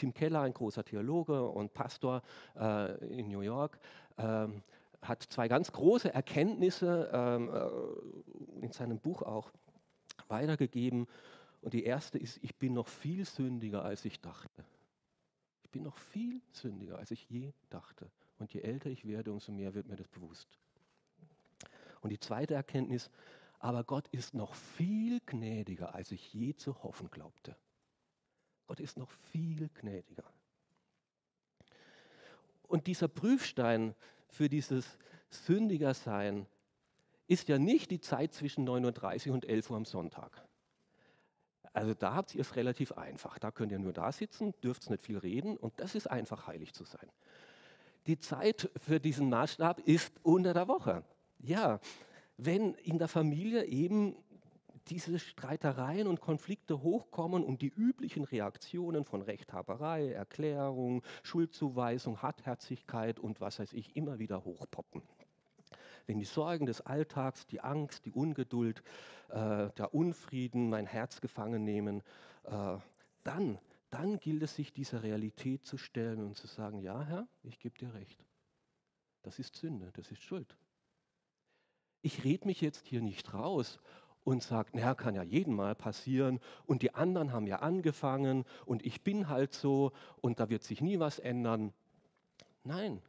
Tim 0.00 0.14
Keller, 0.14 0.40
ein 0.40 0.54
großer 0.54 0.82
Theologe 0.82 1.46
und 1.46 1.74
Pastor 1.74 2.22
äh, 2.56 3.18
in 3.18 3.28
New 3.28 3.42
York, 3.42 3.78
äh, 4.16 4.48
hat 5.02 5.22
zwei 5.22 5.48
ganz 5.48 5.72
große 5.72 6.12
Erkenntnisse 6.12 7.10
ähm, 7.12 7.50
äh, 7.52 8.64
in 8.64 8.72
seinem 8.72 8.98
Buch 8.98 9.22
auch 9.22 9.50
weitergegeben. 10.28 11.06
Und 11.62 11.74
die 11.74 11.84
erste 11.84 12.18
ist, 12.18 12.38
ich 12.42 12.56
bin 12.56 12.74
noch 12.74 12.88
viel 12.88 13.24
sündiger, 13.24 13.84
als 13.84 14.04
ich 14.04 14.20
dachte. 14.20 14.64
Ich 15.62 15.70
bin 15.70 15.82
noch 15.82 15.96
viel 15.96 16.40
sündiger, 16.52 16.98
als 16.98 17.10
ich 17.10 17.28
je 17.28 17.52
dachte. 17.68 18.10
Und 18.38 18.52
je 18.52 18.60
älter 18.60 18.90
ich 18.90 19.06
werde, 19.06 19.32
umso 19.32 19.52
mehr 19.52 19.74
wird 19.74 19.86
mir 19.86 19.96
das 19.96 20.08
bewusst. 20.08 20.48
Und 22.00 22.10
die 22.10 22.18
zweite 22.18 22.54
Erkenntnis, 22.54 23.10
aber 23.58 23.84
Gott 23.84 24.08
ist 24.08 24.34
noch 24.34 24.54
viel 24.54 25.20
gnädiger, 25.26 25.94
als 25.94 26.12
ich 26.12 26.32
je 26.32 26.54
zu 26.54 26.82
hoffen 26.82 27.10
glaubte. 27.10 27.56
Gott 28.66 28.80
ist 28.80 28.96
noch 28.96 29.10
viel 29.10 29.68
gnädiger. 29.74 30.24
Und 32.70 32.86
dieser 32.86 33.08
Prüfstein 33.08 33.96
für 34.28 34.48
dieses 34.48 34.96
Sündigersein 35.28 36.46
ist 37.26 37.48
ja 37.48 37.58
nicht 37.58 37.90
die 37.90 38.00
Zeit 38.00 38.32
zwischen 38.32 38.64
9.30 38.66 39.32
und 39.32 39.44
11 39.44 39.70
Uhr 39.70 39.76
am 39.76 39.84
Sonntag. 39.84 40.46
Also 41.72 41.94
da 41.94 42.14
habt 42.14 42.32
ihr 42.32 42.42
es 42.42 42.54
relativ 42.54 42.92
einfach. 42.92 43.40
Da 43.40 43.50
könnt 43.50 43.72
ihr 43.72 43.80
nur 43.80 43.92
da 43.92 44.12
sitzen, 44.12 44.54
dürft 44.62 44.88
nicht 44.88 45.04
viel 45.04 45.18
reden 45.18 45.56
und 45.56 45.80
das 45.80 45.96
ist 45.96 46.08
einfach 46.08 46.46
heilig 46.46 46.72
zu 46.72 46.84
sein. 46.84 47.10
Die 48.06 48.20
Zeit 48.20 48.70
für 48.76 49.00
diesen 49.00 49.28
Maßstab 49.30 49.80
ist 49.80 50.12
unter 50.22 50.54
der 50.54 50.68
Woche. 50.68 51.02
Ja, 51.40 51.80
wenn 52.36 52.74
in 52.74 52.98
der 52.98 53.08
Familie 53.08 53.64
eben 53.64 54.14
diese 54.88 55.18
Streitereien 55.18 56.06
und 56.06 56.20
Konflikte 56.20 56.82
hochkommen 56.82 57.44
und 57.44 57.62
die 57.62 57.68
üblichen 57.68 58.24
Reaktionen 58.24 59.04
von 59.04 59.22
Rechthaberei, 59.22 60.12
Erklärung, 60.12 61.02
Schuldzuweisung, 61.22 62.22
Hartherzigkeit 62.22 63.20
und 63.20 63.40
was 63.40 63.58
weiß 63.58 63.72
ich 63.72 63.94
immer 63.96 64.18
wieder 64.18 64.44
hochpoppen 64.44 65.02
wenn 66.10 66.18
die 66.18 66.24
Sorgen 66.24 66.66
des 66.66 66.80
Alltags, 66.80 67.46
die 67.46 67.60
Angst, 67.60 68.04
die 68.04 68.10
Ungeduld, 68.10 68.82
äh, 69.28 69.70
der 69.70 69.94
Unfrieden 69.94 70.68
mein 70.68 70.86
Herz 70.86 71.20
gefangen 71.20 71.62
nehmen, 71.62 72.02
äh, 72.42 72.78
dann, 73.22 73.58
dann 73.90 74.18
gilt 74.18 74.42
es 74.42 74.56
sich 74.56 74.72
dieser 74.72 75.04
Realität 75.04 75.64
zu 75.64 75.78
stellen 75.78 76.24
und 76.24 76.36
zu 76.36 76.48
sagen, 76.48 76.80
ja 76.80 77.02
Herr, 77.02 77.28
ich 77.44 77.60
gebe 77.60 77.78
dir 77.78 77.94
recht. 77.94 78.24
Das 79.22 79.38
ist 79.38 79.54
Sünde, 79.54 79.90
das 79.92 80.10
ist 80.10 80.20
Schuld. 80.20 80.56
Ich 82.02 82.24
rede 82.24 82.46
mich 82.46 82.60
jetzt 82.60 82.86
hier 82.86 83.02
nicht 83.02 83.32
raus 83.32 83.78
und 84.24 84.42
sage, 84.42 84.70
naja, 84.74 84.94
kann 84.94 85.14
ja 85.14 85.22
jeden 85.22 85.54
Mal 85.54 85.74
passieren 85.74 86.40
und 86.66 86.82
die 86.82 86.94
anderen 86.94 87.32
haben 87.32 87.46
ja 87.46 87.56
angefangen 87.56 88.44
und 88.66 88.84
ich 88.84 89.02
bin 89.02 89.28
halt 89.28 89.52
so 89.52 89.92
und 90.20 90.40
da 90.40 90.50
wird 90.50 90.62
sich 90.62 90.80
nie 90.80 90.98
was 90.98 91.18
ändern. 91.18 91.72
Nein, 92.64 93.02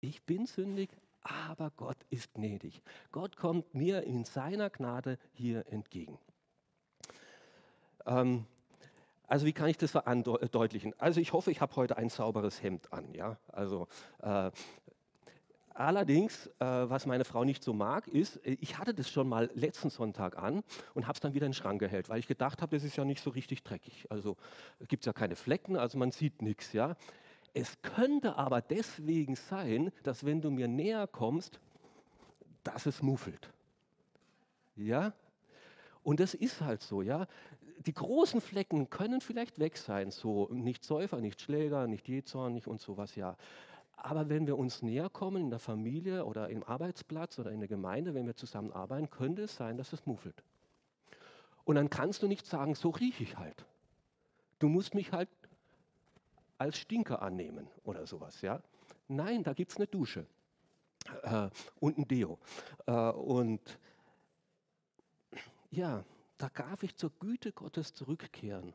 ich 0.00 0.22
bin 0.22 0.46
sündig, 0.46 0.90
aber 1.22 1.70
Gott 1.76 1.98
ist 2.10 2.32
gnädig. 2.34 2.82
Gott 3.10 3.36
kommt 3.36 3.74
mir 3.74 4.04
in 4.04 4.24
seiner 4.24 4.70
Gnade 4.70 5.18
hier 5.32 5.66
entgegen. 5.66 6.18
Ähm, 8.06 8.46
also 9.26 9.44
wie 9.44 9.52
kann 9.52 9.68
ich 9.68 9.76
das 9.76 9.90
verdeutlichen? 9.90 10.94
Also 10.98 11.20
ich 11.20 11.32
hoffe, 11.32 11.50
ich 11.50 11.60
habe 11.60 11.74
heute 11.76 11.96
ein 11.96 12.08
sauberes 12.08 12.62
Hemd 12.62 12.92
an. 12.92 13.12
Ja? 13.12 13.36
Also, 13.48 13.88
äh, 14.22 14.50
allerdings, 15.78 16.46
äh, 16.58 16.64
was 16.64 17.06
meine 17.06 17.24
Frau 17.24 17.44
nicht 17.44 17.62
so 17.62 17.72
mag, 17.72 18.08
ist, 18.08 18.36
äh, 18.44 18.56
ich 18.60 18.78
hatte 18.78 18.94
das 18.94 19.08
schon 19.08 19.28
mal 19.28 19.50
letzten 19.54 19.90
Sonntag 19.90 20.36
an 20.36 20.62
und 20.94 21.06
habe 21.06 21.14
es 21.14 21.20
dann 21.20 21.34
wieder 21.34 21.46
in 21.46 21.52
den 21.52 21.54
Schrank 21.54 21.80
gehällt, 21.80 22.08
weil 22.08 22.18
ich 22.18 22.26
gedacht 22.26 22.60
habe, 22.62 22.76
das 22.76 22.84
ist 22.84 22.96
ja 22.96 23.04
nicht 23.04 23.22
so 23.22 23.30
richtig 23.30 23.62
dreckig. 23.62 24.06
Also 24.10 24.36
gibt 24.88 25.02
es 25.02 25.06
ja 25.06 25.12
keine 25.12 25.36
Flecken, 25.36 25.76
also 25.76 25.98
man 25.98 26.10
sieht 26.10 26.42
nichts. 26.42 26.72
Ja? 26.72 26.96
Es 27.54 27.80
könnte 27.82 28.36
aber 28.36 28.60
deswegen 28.60 29.36
sein, 29.36 29.92
dass 30.02 30.24
wenn 30.24 30.40
du 30.40 30.50
mir 30.50 30.68
näher 30.68 31.06
kommst, 31.06 31.60
dass 32.64 32.86
es 32.86 33.02
muffelt. 33.02 33.50
Ja? 34.76 35.12
Und 36.02 36.20
das 36.20 36.34
ist 36.34 36.60
halt 36.60 36.82
so, 36.82 37.02
ja. 37.02 37.26
Die 37.86 37.94
großen 37.94 38.40
Flecken 38.40 38.90
können 38.90 39.20
vielleicht 39.20 39.60
weg 39.60 39.76
sein, 39.76 40.10
so 40.10 40.48
nicht 40.50 40.84
Säufer, 40.84 41.20
nicht 41.20 41.40
Schläger, 41.40 41.86
nicht 41.86 42.08
Jezorn, 42.08 42.54
nicht 42.54 42.66
und 42.66 42.80
sowas, 42.80 43.14
ja. 43.14 43.36
Aber 44.00 44.28
wenn 44.28 44.46
wir 44.46 44.56
uns 44.56 44.82
näher 44.82 45.10
kommen 45.10 45.42
in 45.42 45.50
der 45.50 45.58
Familie 45.58 46.24
oder 46.24 46.48
im 46.48 46.62
Arbeitsplatz 46.62 47.38
oder 47.38 47.50
in 47.50 47.60
der 47.60 47.68
Gemeinde, 47.68 48.14
wenn 48.14 48.26
wir 48.26 48.36
zusammenarbeiten, 48.36 49.10
könnte 49.10 49.42
es 49.42 49.56
sein, 49.56 49.76
dass 49.76 49.92
es 49.92 50.06
muffelt. 50.06 50.42
Und 51.64 51.74
dann 51.74 51.90
kannst 51.90 52.22
du 52.22 52.28
nicht 52.28 52.46
sagen, 52.46 52.74
so 52.74 52.90
rieche 52.90 53.24
ich 53.24 53.36
halt. 53.36 53.66
Du 54.58 54.68
musst 54.68 54.94
mich 54.94 55.12
halt 55.12 55.28
als 56.58 56.78
Stinker 56.78 57.22
annehmen 57.22 57.68
oder 57.84 58.06
sowas. 58.06 58.40
Ja? 58.40 58.62
Nein, 59.08 59.42
da 59.42 59.52
gibt 59.52 59.72
es 59.72 59.76
eine 59.76 59.86
Dusche 59.86 60.26
äh, 61.22 61.48
und 61.80 61.98
ein 61.98 62.08
Deo. 62.08 62.38
Äh, 62.86 62.92
und 62.92 63.78
ja, 65.70 66.04
da 66.38 66.48
darf 66.50 66.82
ich 66.82 66.96
zur 66.96 67.10
Güte 67.18 67.52
Gottes 67.52 67.94
zurückkehren 67.94 68.74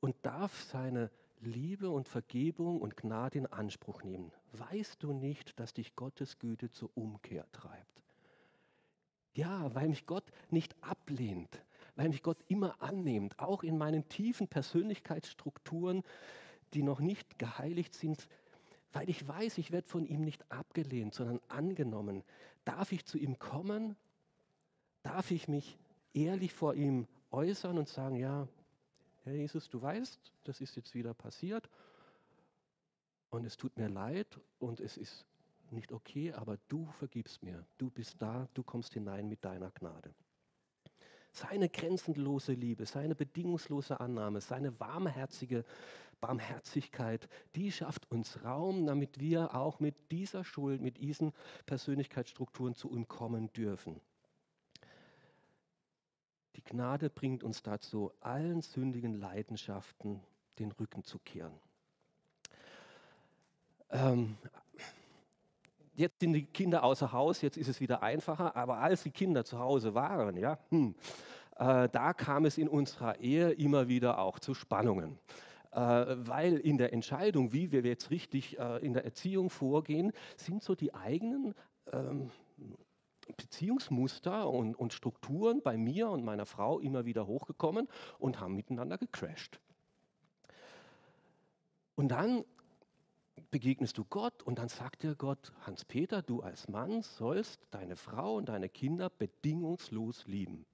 und 0.00 0.16
darf 0.22 0.62
seine 0.64 1.10
Liebe 1.42 1.90
und 1.90 2.08
Vergebung 2.08 2.80
und 2.80 2.96
Gnade 2.96 3.38
in 3.38 3.46
Anspruch 3.46 4.04
nehmen. 4.04 4.32
Weißt 4.52 5.02
du 5.02 5.12
nicht, 5.12 5.58
dass 5.58 5.74
dich 5.74 5.96
Gottes 5.96 6.38
Güte 6.38 6.70
zur 6.70 6.90
Umkehr 6.94 7.50
treibt? 7.50 8.02
Ja, 9.34 9.74
weil 9.74 9.88
mich 9.88 10.06
Gott 10.06 10.24
nicht 10.50 10.76
ablehnt, 10.82 11.64
weil 11.96 12.10
mich 12.10 12.22
Gott 12.22 12.38
immer 12.46 12.80
annimmt, 12.80 13.38
auch 13.38 13.64
in 13.64 13.76
meinen 13.76 14.08
tiefen 14.08 14.46
Persönlichkeitsstrukturen, 14.46 16.02
die 16.74 16.82
noch 16.82 17.00
nicht 17.00 17.38
geheiligt 17.38 17.94
sind, 17.94 18.28
weil 18.92 19.08
ich 19.08 19.26
weiß, 19.26 19.58
ich 19.58 19.72
werde 19.72 19.88
von 19.88 20.06
ihm 20.06 20.20
nicht 20.20 20.50
abgelehnt, 20.52 21.14
sondern 21.14 21.40
angenommen. 21.48 22.22
Darf 22.64 22.92
ich 22.92 23.04
zu 23.04 23.18
ihm 23.18 23.38
kommen? 23.38 23.96
Darf 25.02 25.30
ich 25.30 25.48
mich 25.48 25.78
ehrlich 26.12 26.52
vor 26.52 26.74
ihm 26.74 27.08
äußern 27.30 27.78
und 27.78 27.88
sagen, 27.88 28.16
ja, 28.16 28.46
Herr 29.24 29.34
Jesus, 29.34 29.68
du 29.68 29.80
weißt, 29.80 30.32
das 30.44 30.60
ist 30.60 30.74
jetzt 30.76 30.94
wieder 30.94 31.14
passiert 31.14 31.68
und 33.30 33.44
es 33.44 33.56
tut 33.56 33.76
mir 33.76 33.88
leid 33.88 34.40
und 34.58 34.80
es 34.80 34.96
ist 34.96 35.24
nicht 35.70 35.92
okay, 35.92 36.32
aber 36.32 36.58
du 36.68 36.86
vergibst 36.98 37.42
mir. 37.42 37.64
Du 37.78 37.88
bist 37.90 38.20
da, 38.20 38.48
du 38.54 38.62
kommst 38.62 38.94
hinein 38.94 39.28
mit 39.28 39.44
deiner 39.44 39.70
Gnade. 39.70 40.12
Seine 41.30 41.68
grenzenlose 41.68 42.52
Liebe, 42.52 42.84
seine 42.84 43.14
bedingungslose 43.14 44.00
Annahme, 44.00 44.40
seine 44.40 44.78
warmherzige 44.78 45.64
Barmherzigkeit, 46.20 47.28
die 47.54 47.72
schafft 47.72 48.10
uns 48.10 48.44
Raum, 48.44 48.86
damit 48.86 49.18
wir 49.18 49.54
auch 49.54 49.80
mit 49.80 49.94
dieser 50.10 50.44
Schuld, 50.44 50.80
mit 50.80 50.98
diesen 50.98 51.32
Persönlichkeitsstrukturen 51.66 52.74
zu 52.74 52.90
ihm 52.90 53.08
kommen 53.08 53.52
dürfen. 53.52 54.00
Die 56.62 56.70
Gnade 56.70 57.10
bringt 57.10 57.42
uns 57.42 57.62
dazu, 57.62 58.12
allen 58.20 58.62
sündigen 58.62 59.14
Leidenschaften 59.14 60.20
den 60.58 60.70
Rücken 60.72 61.02
zu 61.02 61.18
kehren. 61.18 61.58
Ähm, 63.90 64.36
jetzt 65.94 66.20
sind 66.20 66.32
die 66.34 66.44
Kinder 66.44 66.84
außer 66.84 67.12
Haus, 67.12 67.42
jetzt 67.42 67.56
ist 67.56 67.68
es 67.68 67.80
wieder 67.80 68.02
einfacher, 68.02 68.54
aber 68.56 68.78
als 68.78 69.02
die 69.02 69.10
Kinder 69.10 69.44
zu 69.44 69.58
Hause 69.58 69.94
waren, 69.94 70.36
ja, 70.36 70.58
hm, 70.70 70.94
äh, 71.56 71.88
da 71.88 72.12
kam 72.12 72.44
es 72.44 72.58
in 72.58 72.68
unserer 72.68 73.18
Ehe 73.18 73.50
immer 73.52 73.88
wieder 73.88 74.18
auch 74.18 74.38
zu 74.38 74.54
Spannungen. 74.54 75.18
Äh, 75.72 75.78
weil 75.78 76.58
in 76.58 76.78
der 76.78 76.92
Entscheidung, 76.92 77.52
wie 77.52 77.72
wir 77.72 77.82
jetzt 77.82 78.10
richtig 78.10 78.58
äh, 78.58 78.84
in 78.84 78.92
der 78.92 79.04
Erziehung 79.04 79.50
vorgehen, 79.50 80.12
sind 80.36 80.62
so 80.62 80.74
die 80.74 80.94
eigenen 80.94 81.54
ähm, 81.92 82.30
Beziehungsmuster 83.36 84.48
und, 84.48 84.74
und 84.74 84.92
Strukturen 84.92 85.62
bei 85.62 85.76
mir 85.76 86.08
und 86.08 86.24
meiner 86.24 86.46
Frau 86.46 86.78
immer 86.78 87.04
wieder 87.04 87.26
hochgekommen 87.26 87.88
und 88.18 88.40
haben 88.40 88.54
miteinander 88.54 88.98
gecrashed. 88.98 89.60
Und 91.94 92.08
dann 92.08 92.44
begegnest 93.50 93.98
du 93.98 94.04
Gott 94.04 94.42
und 94.42 94.58
dann 94.58 94.68
sagt 94.68 95.02
dir 95.02 95.14
Gott, 95.14 95.52
Hans-Peter, 95.66 96.22
du 96.22 96.40
als 96.40 96.68
Mann 96.68 97.02
sollst 97.02 97.60
deine 97.70 97.96
Frau 97.96 98.36
und 98.36 98.48
deine 98.48 98.68
Kinder 98.68 99.10
bedingungslos 99.10 100.26
lieben. 100.26 100.64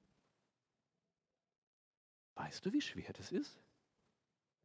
Weißt 2.35 2.65
du, 2.65 2.73
wie 2.73 2.81
schwer 2.81 3.13
das 3.13 3.33
ist? 3.33 3.61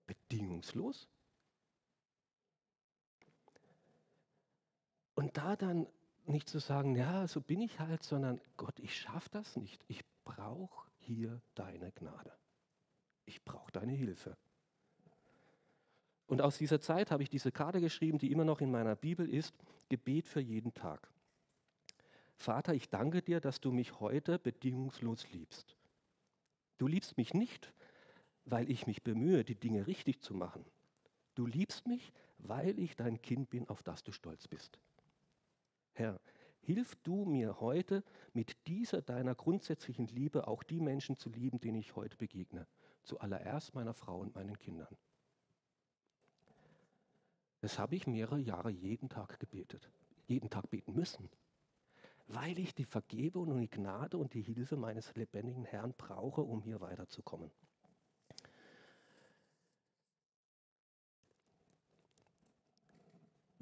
bedingungslos. 0.06 1.08
Und 5.16 5.38
da 5.38 5.56
dann 5.56 5.88
nicht 6.26 6.50
zu 6.50 6.60
sagen, 6.60 6.96
ja, 6.96 7.28
so 7.28 7.42
bin 7.42 7.62
ich 7.62 7.80
halt, 7.80 8.04
sondern 8.04 8.40
Gott, 8.58 8.80
ich 8.80 8.98
schaffe 8.98 9.30
das 9.32 9.56
nicht. 9.56 9.84
Ich 9.88 10.02
brauche 10.24 10.88
hier 11.00 11.42
deine 11.56 11.92
Gnade. 11.92 12.32
Ich 13.26 13.44
brauche 13.44 13.72
deine 13.72 13.94
Hilfe. 13.94 14.36
Und 16.28 16.42
aus 16.42 16.58
dieser 16.58 16.80
Zeit 16.80 17.12
habe 17.12 17.24
ich 17.24 17.30
diese 17.30 17.52
Karte 17.52 17.82
geschrieben, 17.82 18.18
die 18.18 18.32
immer 18.32 18.46
noch 18.46 18.62
in 18.62 18.72
meiner 18.72 18.96
Bibel 18.96 19.30
ist, 19.30 19.54
Gebet 19.90 20.28
für 20.28 20.40
jeden 20.40 20.74
Tag. 20.74 21.10
Vater, 22.36 22.74
ich 22.74 22.90
danke 22.90 23.22
dir, 23.22 23.40
dass 23.40 23.62
du 23.62 23.72
mich 23.72 24.00
heute 24.00 24.40
bedingungslos 24.40 25.30
liebst. 25.32 25.76
Du 26.78 26.88
liebst 26.88 27.18
mich 27.18 27.34
nicht, 27.34 27.74
weil 28.46 28.70
ich 28.70 28.88
mich 28.88 29.04
bemühe, 29.04 29.44
die 29.44 29.56
Dinge 29.56 29.88
richtig 29.88 30.22
zu 30.22 30.34
machen. 30.34 30.66
Du 31.36 31.46
liebst 31.46 31.88
mich, 31.88 32.12
weil 32.40 32.78
ich 32.80 32.96
dein 32.96 33.22
Kind 33.22 33.50
bin, 33.50 33.68
auf 33.70 33.84
das 33.84 34.04
du 34.04 34.12
stolz 34.12 34.48
bist. 34.48 34.80
Herr, 35.94 36.20
hilf 36.62 36.96
du 37.04 37.26
mir 37.26 37.60
heute 37.60 38.04
mit 38.34 38.68
dieser 38.68 39.02
deiner 39.02 39.36
grundsätzlichen 39.36 40.08
Liebe 40.08 40.48
auch 40.48 40.64
die 40.64 40.80
Menschen 40.80 41.18
zu 41.18 41.30
lieben, 41.30 41.60
denen 41.60 41.78
ich 41.80 41.96
heute 41.96 42.18
begegne. 42.18 42.68
Zuallererst 43.04 43.76
meiner 43.76 43.94
Frau 43.94 44.20
und 44.20 44.34
meinen 44.34 44.58
Kindern. 44.58 44.96
Das 47.62 47.80
habe 47.80 47.96
ich 47.96 48.08
mehrere 48.08 48.40
Jahre 48.40 48.72
jeden 48.72 49.10
Tag 49.10 49.40
gebetet, 49.40 49.90
jeden 50.26 50.50
Tag 50.50 50.70
beten 50.70 50.94
müssen, 50.94 51.30
weil 52.28 52.60
ich 52.60 52.74
die 52.74 52.86
Vergebung 52.86 53.52
und 53.52 53.62
die 53.62 53.70
Gnade 53.70 54.18
und 54.18 54.34
die 54.34 54.42
Hilfe 54.42 54.76
meines 54.76 55.16
lebendigen 55.16 55.66
Herrn 55.66 55.94
brauche, 55.98 56.42
um 56.42 56.62
hier 56.62 56.82
weiterzukommen. 56.82 57.52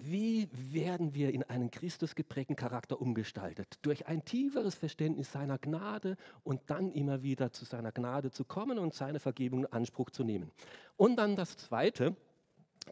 Wie 0.03 0.49
werden 0.51 1.13
wir 1.13 1.31
in 1.31 1.43
einen 1.43 1.69
Christus 1.69 2.15
geprägten 2.15 2.55
Charakter 2.55 2.99
umgestaltet? 2.99 3.77
Durch 3.83 4.07
ein 4.07 4.25
tieferes 4.25 4.73
Verständnis 4.73 5.31
seiner 5.31 5.59
Gnade 5.59 6.17
und 6.43 6.59
dann 6.71 6.91
immer 6.91 7.21
wieder 7.21 7.51
zu 7.51 7.65
seiner 7.65 7.91
Gnade 7.91 8.31
zu 8.31 8.43
kommen 8.43 8.79
und 8.79 8.95
seine 8.95 9.19
Vergebung 9.19 9.59
in 9.59 9.71
Anspruch 9.71 10.09
zu 10.09 10.23
nehmen. 10.23 10.51
Und 10.97 11.17
dann 11.17 11.35
das 11.35 11.55
Zweite, 11.55 12.15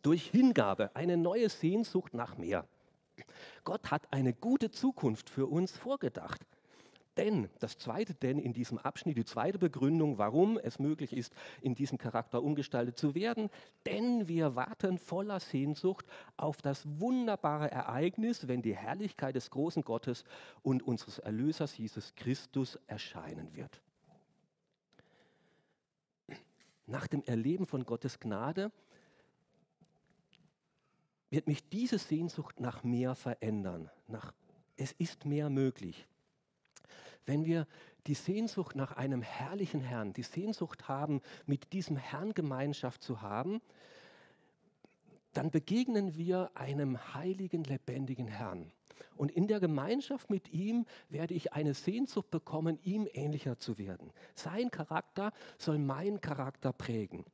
durch 0.04 0.30
Hingabe, 0.30 0.96
eine 0.96 1.18
neue 1.18 1.50
Sehnsucht 1.50 2.14
nach 2.14 2.38
mehr. 2.38 2.68
Gott 3.64 3.90
hat 3.90 4.14
eine 4.14 4.34
gute 4.34 4.70
Zukunft 4.70 5.32
für 5.32 5.48
uns 5.48 5.76
vorgedacht. 5.76 6.46
Denn, 7.20 7.50
das 7.60 7.78
zweite 7.78 8.14
Denn 8.14 8.40
in 8.40 8.54
diesem 8.54 8.78
Abschnitt, 8.78 9.18
die 9.18 9.26
zweite 9.26 9.60
Begründung, 9.60 10.18
warum 10.18 10.58
es 10.58 10.80
möglich 10.80 11.12
ist, 11.12 11.34
in 11.62 11.76
diesem 11.76 11.98
Charakter 11.98 12.42
umgestaltet 12.42 12.98
zu 12.98 13.14
werden, 13.14 13.50
denn 13.86 14.30
wir 14.30 14.56
warten 14.56 14.98
voller 14.98 15.42
Sehnsucht 15.42 16.06
auf 16.38 16.62
das 16.62 16.88
wunderbare 17.02 17.70
Ereignis, 17.72 18.48
wenn 18.48 18.62
die 18.62 18.74
Herrlichkeit 18.74 19.36
des 19.36 19.50
großen 19.50 19.84
Gottes 19.84 20.24
und 20.62 20.82
unseres 20.82 21.20
Erlösers 21.20 21.78
Jesus 21.78 22.16
Christus 22.16 22.80
erscheinen 22.88 23.54
wird. 23.54 23.82
Nach 26.86 27.06
dem 27.06 27.22
Erleben 27.26 27.66
von 27.66 27.84
Gottes 27.84 28.22
Gnade 28.22 28.72
wird 31.30 31.48
mich 31.48 31.68
diese 31.68 31.98
Sehnsucht 31.98 32.62
nach 32.62 32.86
mehr 32.86 33.14
verändern. 33.14 33.92
Nach, 34.08 34.34
es 34.78 34.94
ist 34.94 35.26
mehr 35.26 35.50
möglich 35.50 36.08
wenn 37.30 37.46
wir 37.46 37.68
die 38.08 38.16
Sehnsucht 38.16 38.76
nach 38.76 38.98
einem 38.98 39.22
herrlichen 39.22 39.82
Herrn, 39.82 40.14
die 40.14 40.24
Sehnsucht 40.24 40.88
haben, 40.88 41.22
mit 41.46 41.74
diesem 41.74 41.96
Herrn 41.96 42.34
Gemeinschaft 42.34 43.04
zu 43.04 43.22
haben, 43.22 43.62
dann 45.34 45.52
begegnen 45.52 46.18
wir 46.18 46.50
einem 46.56 47.14
heiligen, 47.14 47.64
lebendigen 47.64 48.28
Herrn. 48.28 48.72
Und 49.16 49.32
in 49.32 49.48
der 49.48 49.60
Gemeinschaft 49.60 50.32
mit 50.32 50.52
ihm 50.52 50.88
werde 51.10 51.36
ich 51.36 51.54
eine 51.54 51.76
Sehnsucht 51.76 52.32
bekommen, 52.32 52.80
ihm 52.82 53.08
ähnlicher 53.14 53.60
zu 53.60 53.78
werden. 53.78 54.12
Sein 54.34 54.72
Charakter 54.72 55.32
soll 55.60 55.78
meinen 55.78 56.22
Charakter 56.22 56.74
prägen. 56.74 57.26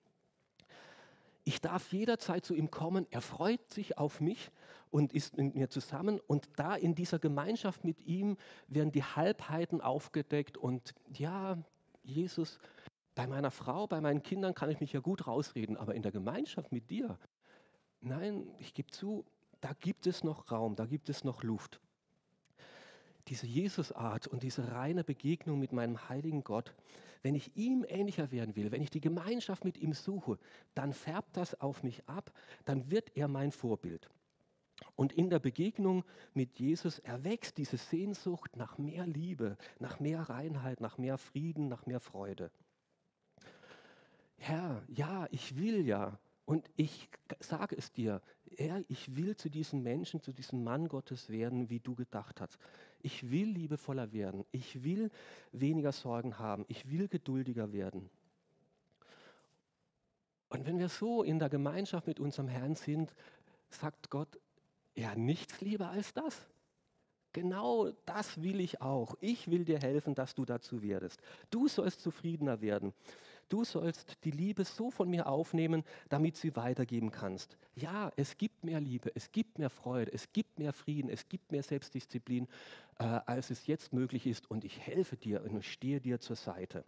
Ich 1.48 1.62
darf 1.62 1.94
jederzeit 1.94 2.44
zu 2.44 2.56
ihm 2.56 2.72
kommen. 2.72 3.06
Er 3.12 3.22
freut 3.22 3.72
sich 3.72 4.00
auf 4.00 4.20
mich 4.20 4.52
und 4.90 5.14
ist 5.14 5.38
mit 5.38 5.54
mir 5.56 5.70
zusammen. 5.70 6.20
Und 6.26 6.50
da 6.56 6.76
in 6.76 6.96
dieser 6.96 7.20
Gemeinschaft 7.20 7.84
mit 7.84 8.02
ihm 8.02 8.36
werden 8.68 8.92
die 8.92 9.04
Halbheiten 9.04 9.80
aufgedeckt. 9.80 10.58
Und 10.58 10.96
ja, 11.14 11.58
Jesus, 12.04 12.58
bei 13.14 13.28
meiner 13.28 13.52
Frau, 13.52 13.86
bei 13.86 14.02
meinen 14.02 14.24
Kindern 14.24 14.56
kann 14.56 14.72
ich 14.72 14.80
mich 14.80 14.92
ja 14.92 15.02
gut 15.02 15.28
rausreden, 15.28 15.78
aber 15.78 15.94
in 15.94 16.02
der 16.02 16.12
Gemeinschaft 16.12 16.72
mit 16.72 16.90
dir, 16.90 17.20
nein, 18.02 18.48
ich 18.58 18.74
gebe 18.74 18.90
zu, 18.90 19.24
da 19.62 19.74
gibt 19.80 20.08
es 20.08 20.24
noch 20.24 20.52
Raum, 20.52 20.76
da 20.76 20.86
gibt 20.88 21.10
es 21.10 21.24
noch 21.24 21.44
Luft. 21.44 21.80
Diese 23.28 23.46
Jesusart 23.46 24.28
und 24.28 24.42
diese 24.42 24.72
reine 24.72 25.04
Begegnung 25.04 25.60
mit 25.60 25.74
meinem 25.74 26.10
heiligen 26.10 26.44
Gott, 26.44 26.74
wenn 27.26 27.34
ich 27.34 27.58
ihm 27.58 27.84
ähnlicher 27.90 28.32
werden 28.32 28.56
will, 28.56 28.72
wenn 28.72 28.84
ich 28.84 28.92
die 28.92 29.02
Gemeinschaft 29.02 29.66
mit 29.66 29.80
ihm 29.80 29.94
suche, 29.94 30.38
dann 30.76 30.94
färbt 30.94 31.36
das 31.36 31.60
auf 31.60 31.82
mich 31.82 32.08
ab, 32.08 32.32
dann 32.66 32.92
wird 32.92 33.18
er 33.18 33.28
mein 33.28 33.52
Vorbild. 33.52 34.12
Und 34.96 35.12
in 35.12 35.32
der 35.32 35.40
Begegnung 35.40 36.04
mit 36.36 36.60
Jesus 36.60 37.00
erwächst 37.00 37.58
diese 37.58 37.78
Sehnsucht 37.78 38.56
nach 38.56 38.78
mehr 38.78 39.08
Liebe, 39.08 39.58
nach 39.80 40.00
mehr 40.00 40.22
Reinheit, 40.22 40.82
nach 40.82 41.00
mehr 41.00 41.18
Frieden, 41.18 41.68
nach 41.68 41.88
mehr 41.88 42.00
Freude. 42.00 42.52
Herr, 44.38 44.84
ja, 44.88 45.28
ich 45.32 45.58
will 45.58 45.84
ja. 45.84 46.20
Und 46.46 46.70
ich 46.76 47.10
sage 47.40 47.76
es 47.76 47.92
dir, 47.92 48.22
Herr, 48.58 48.84
ich 48.88 49.16
will 49.16 49.36
zu 49.36 49.50
diesem 49.50 49.84
Menschen, 49.84 50.22
zu 50.22 50.32
diesem 50.32 50.64
Mann 50.64 50.88
Gottes 50.88 51.30
werden, 51.30 51.70
wie 51.70 51.80
du 51.80 51.96
gedacht 51.96 52.40
hast. 52.42 52.58
Ich 53.02 53.30
will 53.30 53.50
liebevoller 53.50 54.14
werden. 54.14 54.46
Ich 54.52 54.84
will 54.84 55.12
weniger 55.52 55.92
Sorgen 55.92 56.40
haben. 56.40 56.66
Ich 56.68 56.90
will 56.90 57.08
geduldiger 57.08 57.74
werden. 57.74 58.10
Und 60.50 60.66
wenn 60.66 60.80
wir 60.80 60.90
so 60.90 61.24
in 61.24 61.40
der 61.40 61.50
Gemeinschaft 61.50 62.08
mit 62.08 62.20
unserem 62.20 62.48
Herrn 62.48 62.76
sind, 62.76 63.14
sagt 63.70 64.10
Gott, 64.10 64.40
ja, 64.96 65.16
nichts 65.16 65.62
lieber 65.62 65.90
als 65.90 66.14
das. 66.14 66.48
Genau 67.34 67.92
das 68.06 68.42
will 68.42 68.62
ich 68.62 68.82
auch. 68.82 69.16
Ich 69.20 69.52
will 69.52 69.66
dir 69.66 69.80
helfen, 69.80 70.16
dass 70.16 70.36
du 70.36 70.46
dazu 70.46 70.82
werdest. 70.82 71.20
Du 71.50 71.68
sollst 71.68 72.00
zufriedener 72.00 72.62
werden. 72.62 72.94
Du 73.50 73.64
sollst 73.64 74.24
die 74.24 74.32
Liebe 74.32 74.66
so 74.66 74.90
von 74.90 75.10
mir 75.10 75.28
aufnehmen, 75.28 75.84
damit 76.10 76.36
sie 76.36 76.56
weitergeben 76.56 77.12
kannst. 77.12 77.58
Ja, 77.76 78.12
es 78.16 78.38
gibt 78.38 78.64
mehr 78.64 78.80
Liebe, 78.80 79.12
es 79.16 79.32
gibt 79.32 79.60
mehr 79.60 79.70
Freude, 79.70 80.12
es 80.14 80.32
gibt 80.34 80.58
mehr 80.58 80.74
Frieden, 80.74 81.10
es 81.10 81.28
gibt 81.30 81.52
mehr 81.52 81.62
Selbstdisziplin, 81.62 82.48
äh, 82.98 83.04
als 83.04 83.52
es 83.52 83.68
jetzt 83.68 83.94
möglich 83.94 84.26
ist. 84.26 84.50
Und 84.50 84.64
ich 84.64 84.80
helfe 84.80 85.16
dir 85.16 85.44
und 85.44 85.64
stehe 85.64 86.02
dir 86.02 86.20
zur 86.20 86.36
Seite. 86.36 86.84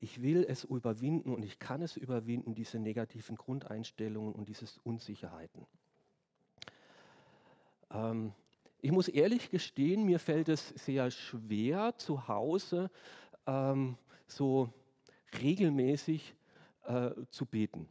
Ich 0.00 0.22
will 0.22 0.44
es 0.46 0.64
überwinden 0.64 1.34
und 1.34 1.42
ich 1.42 1.58
kann 1.58 1.82
es 1.82 1.96
überwinden, 1.96 2.54
diese 2.54 2.78
negativen 2.78 3.36
Grundeinstellungen 3.36 4.34
und 4.34 4.48
diese 4.48 4.66
Unsicherheiten. 4.84 5.66
Ähm, 7.90 8.32
ich 8.80 8.92
muss 8.92 9.08
ehrlich 9.08 9.50
gestehen, 9.50 10.04
mir 10.04 10.20
fällt 10.20 10.48
es 10.48 10.68
sehr 10.68 11.10
schwer, 11.10 11.94
zu 11.96 12.28
Hause 12.28 12.90
ähm, 13.46 13.96
so 14.28 14.72
regelmäßig 15.40 16.34
äh, 16.86 17.10
zu 17.30 17.46
beten. 17.46 17.88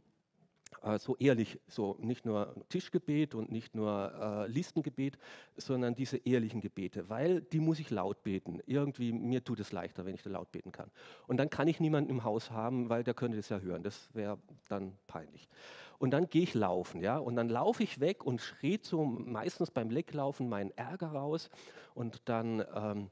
Äh, 0.82 0.98
so 0.98 1.16
ehrlich, 1.16 1.58
so 1.68 1.96
nicht 2.00 2.24
nur 2.24 2.54
Tischgebet 2.68 3.34
und 3.34 3.50
nicht 3.50 3.74
nur 3.74 4.12
äh, 4.14 4.50
Listengebet, 4.50 5.18
sondern 5.56 5.94
diese 5.94 6.18
ehrlichen 6.18 6.60
Gebete, 6.60 7.08
weil 7.08 7.40
die 7.40 7.60
muss 7.60 7.78
ich 7.78 7.90
laut 7.90 8.22
beten. 8.22 8.60
Irgendwie, 8.66 9.12
mir 9.12 9.42
tut 9.42 9.60
es 9.60 9.72
leichter, 9.72 10.04
wenn 10.04 10.14
ich 10.14 10.22
da 10.22 10.30
laut 10.30 10.52
beten 10.52 10.72
kann. 10.72 10.90
Und 11.26 11.38
dann 11.38 11.50
kann 11.50 11.68
ich 11.68 11.80
niemanden 11.80 12.10
im 12.10 12.24
Haus 12.24 12.50
haben, 12.50 12.88
weil 12.88 13.02
der 13.04 13.14
könnte 13.14 13.36
das 13.36 13.48
ja 13.48 13.58
hören. 13.58 13.82
Das 13.82 14.14
wäre 14.14 14.38
dann 14.68 14.96
peinlich. 15.06 15.48
Und 15.98 16.12
dann 16.12 16.28
gehe 16.28 16.42
ich 16.42 16.54
laufen, 16.54 17.00
ja, 17.00 17.18
und 17.18 17.34
dann 17.34 17.48
laufe 17.48 17.82
ich 17.82 17.98
weg 17.98 18.24
und 18.24 18.40
schreit 18.40 18.84
so 18.84 19.04
meistens 19.04 19.70
beim 19.72 19.90
Lecklaufen 19.90 20.48
meinen 20.48 20.70
Ärger 20.76 21.08
raus 21.08 21.50
und 21.94 22.22
dann 22.28 22.64
ähm, 22.72 23.10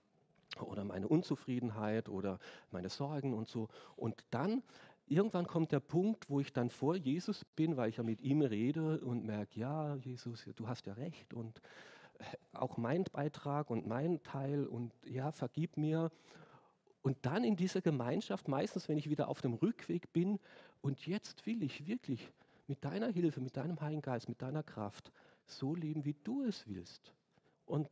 oder 0.63 0.85
meine 0.85 1.09
Unzufriedenheit 1.09 2.09
oder 2.09 2.39
meine 2.71 2.89
Sorgen 2.89 3.35
und 3.35 3.49
so. 3.49 3.69
Und 3.97 4.25
dann 4.31 4.63
irgendwann 5.07 5.47
kommt 5.47 5.73
der 5.73 5.81
Punkt, 5.81 6.29
wo 6.29 6.41
ich 6.41 6.53
dann 6.53 6.71
vor 6.71 6.97
Jesus 6.97 7.45
bin, 7.57 7.77
weil 7.77 7.91
ich 7.91 7.97
ja 7.97 8.03
mit 8.03 8.21
ihm 8.21 8.43
rede 8.43 9.01
und 9.01 9.25
merke, 9.25 9.59
ja, 9.59 9.97
Jesus, 9.97 10.45
du 10.57 10.69
hast 10.69 10.87
ja 10.87 10.95
recht 10.95 11.33
und 11.35 11.61
äh, 12.19 12.25
auch 12.53 12.77
mein 12.77 13.05
Beitrag 13.05 13.71
und 13.71 13.87
mein 13.87 14.23
Teil 14.23 14.67
und 14.67 14.93
ja, 15.05 15.33
vergib 15.33 15.77
mir. 15.77 16.11
Und 17.03 17.17
dann 17.23 17.45
in 17.45 17.57
dieser 17.57 17.81
Gemeinschaft, 17.81 18.49
meistens 18.49 18.89
wenn 18.89 18.99
ich 18.99 19.09
wieder 19.09 19.29
auf 19.29 19.41
dem 19.41 19.55
Rückweg 19.55 20.13
bin, 20.13 20.41
und 20.81 21.07
jetzt 21.07 21.47
will 21.47 21.63
ich 21.63 21.87
wirklich 21.87 22.33
mit 22.67 22.85
deiner 22.85 23.09
Hilfe, 23.09 23.41
mit 23.41 23.57
deinem 23.57 23.81
Heiligen 23.81 24.03
Geist, 24.03 24.29
mit 24.29 24.43
deiner 24.43 24.63
Kraft 24.63 25.13
so 25.47 25.75
leben, 25.75 26.05
wie 26.05 26.17
du 26.25 26.43
es 26.43 26.67
willst. 26.67 27.13
Und 27.65 27.89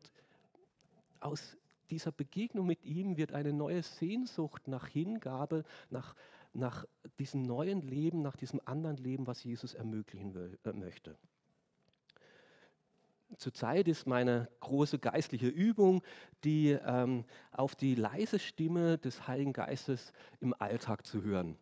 aus 1.20 1.56
dieser 1.90 2.12
Begegnung 2.12 2.66
mit 2.66 2.84
ihm 2.84 3.16
wird 3.16 3.32
eine 3.32 3.52
neue 3.52 3.82
Sehnsucht 3.82 4.68
nach 4.68 4.86
Hingabe, 4.86 5.64
nach, 5.90 6.14
nach 6.52 6.84
diesem 7.18 7.42
neuen 7.42 7.82
Leben, 7.82 8.22
nach 8.22 8.36
diesem 8.36 8.60
anderen 8.64 8.96
Leben, 8.96 9.26
was 9.26 9.42
Jesus 9.44 9.74
ermöglichen 9.74 10.34
will, 10.34 10.58
äh, 10.64 10.72
möchte. 10.72 11.16
Zurzeit 13.36 13.88
ist 13.88 14.06
meine 14.06 14.48
große 14.60 14.98
geistliche 14.98 15.48
Übung, 15.48 16.02
die 16.44 16.70
ähm, 16.70 17.24
auf 17.50 17.74
die 17.74 17.94
leise 17.94 18.38
Stimme 18.38 18.98
des 18.98 19.26
Heiligen 19.26 19.52
Geistes 19.52 20.12
im 20.40 20.54
Alltag 20.58 21.04
zu 21.04 21.22
hören. 21.22 21.56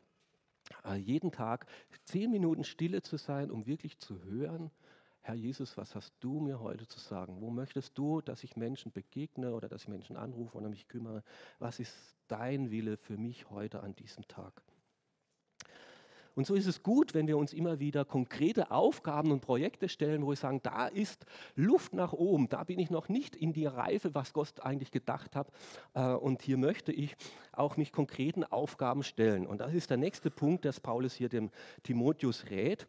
Äh, 0.84 0.96
jeden 0.96 1.32
Tag 1.32 1.66
zehn 2.04 2.30
Minuten 2.30 2.64
Stille 2.64 3.02
zu 3.02 3.16
sein, 3.16 3.50
um 3.50 3.66
wirklich 3.66 3.98
zu 3.98 4.22
hören, 4.24 4.70
Herr 5.24 5.36
Jesus, 5.36 5.76
was 5.76 5.94
hast 5.94 6.12
du 6.18 6.40
mir 6.40 6.58
heute 6.58 6.88
zu 6.88 6.98
sagen? 6.98 7.40
Wo 7.40 7.50
möchtest 7.50 7.96
du, 7.96 8.20
dass 8.20 8.42
ich 8.42 8.56
Menschen 8.56 8.90
begegne 8.90 9.54
oder 9.54 9.68
dass 9.68 9.82
ich 9.82 9.88
Menschen 9.88 10.16
anrufe 10.16 10.58
oder 10.58 10.68
mich 10.68 10.88
kümmere? 10.88 11.22
Was 11.60 11.78
ist 11.78 11.94
dein 12.26 12.72
Wille 12.72 12.96
für 12.96 13.16
mich 13.16 13.48
heute 13.48 13.84
an 13.84 13.94
diesem 13.94 14.26
Tag? 14.26 14.62
Und 16.34 16.46
so 16.46 16.54
ist 16.54 16.66
es 16.66 16.82
gut, 16.82 17.14
wenn 17.14 17.28
wir 17.28 17.36
uns 17.36 17.52
immer 17.52 17.78
wieder 17.78 18.04
konkrete 18.04 18.72
Aufgaben 18.72 19.30
und 19.30 19.42
Projekte 19.42 19.88
stellen, 19.88 20.24
wo 20.24 20.30
wir 20.30 20.36
sagen, 20.36 20.60
da 20.62 20.88
ist 20.88 21.24
Luft 21.54 21.92
nach 21.92 22.12
oben, 22.12 22.48
da 22.48 22.64
bin 22.64 22.80
ich 22.80 22.90
noch 22.90 23.08
nicht 23.08 23.36
in 23.36 23.52
die 23.52 23.66
Reife, 23.66 24.14
was 24.14 24.32
Gott 24.32 24.58
eigentlich 24.60 24.90
gedacht 24.90 25.36
hat. 25.36 25.52
Äh, 25.94 26.14
und 26.14 26.42
hier 26.42 26.56
möchte 26.56 26.90
ich 26.90 27.14
auch 27.52 27.76
mich 27.76 27.92
konkreten 27.92 28.42
Aufgaben 28.44 29.04
stellen. 29.04 29.46
Und 29.46 29.58
das 29.60 29.74
ist 29.74 29.90
der 29.90 29.98
nächste 29.98 30.30
Punkt, 30.30 30.64
dass 30.64 30.80
Paulus 30.80 31.14
hier 31.14 31.28
dem 31.28 31.50
Timotheus 31.82 32.46
rät. 32.50 32.86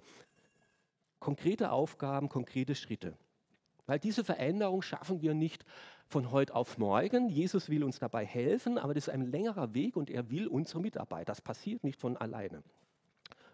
Konkrete 1.23 1.71
Aufgaben, 1.71 2.27
konkrete 2.27 2.75
Schritte. 2.75 3.17
Weil 3.85 3.97
diese 3.97 4.25
Veränderung 4.25 4.81
schaffen 4.81 5.21
wir 5.21 5.33
nicht 5.33 5.63
von 6.09 6.31
heute 6.31 6.53
auf 6.53 6.77
morgen. 6.77 7.29
Jesus 7.29 7.69
will 7.69 7.85
uns 7.85 7.97
dabei 7.97 8.25
helfen, 8.25 8.77
aber 8.77 8.93
das 8.93 9.07
ist 9.07 9.13
ein 9.13 9.31
längerer 9.31 9.73
Weg 9.73 9.95
und 9.95 10.09
er 10.09 10.29
will 10.29 10.47
unsere 10.47 10.81
Mitarbeit. 10.81 11.29
Das 11.29 11.39
passiert 11.39 11.85
nicht 11.85 11.97
von 11.97 12.17
alleine. 12.17 12.61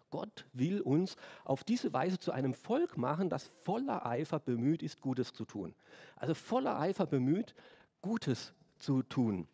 Gott 0.09 0.47
will 0.51 0.81
uns 0.81 1.15
auf 1.45 1.63
diese 1.63 1.93
Weise 1.93 2.17
zu 2.17 2.31
einem 2.31 2.55
Volk 2.55 2.97
machen, 2.97 3.29
das 3.29 3.51
voller 3.61 4.03
Eifer 4.03 4.39
bemüht 4.39 4.81
ist, 4.81 4.99
Gutes 4.99 5.31
zu 5.31 5.45
tun. 5.45 5.75
Also 6.15 6.33
voller 6.33 6.79
Eifer 6.79 7.05
bemüht, 7.05 7.53
Gutes 8.01 8.51
zu 8.79 9.03
tun. 9.03 9.47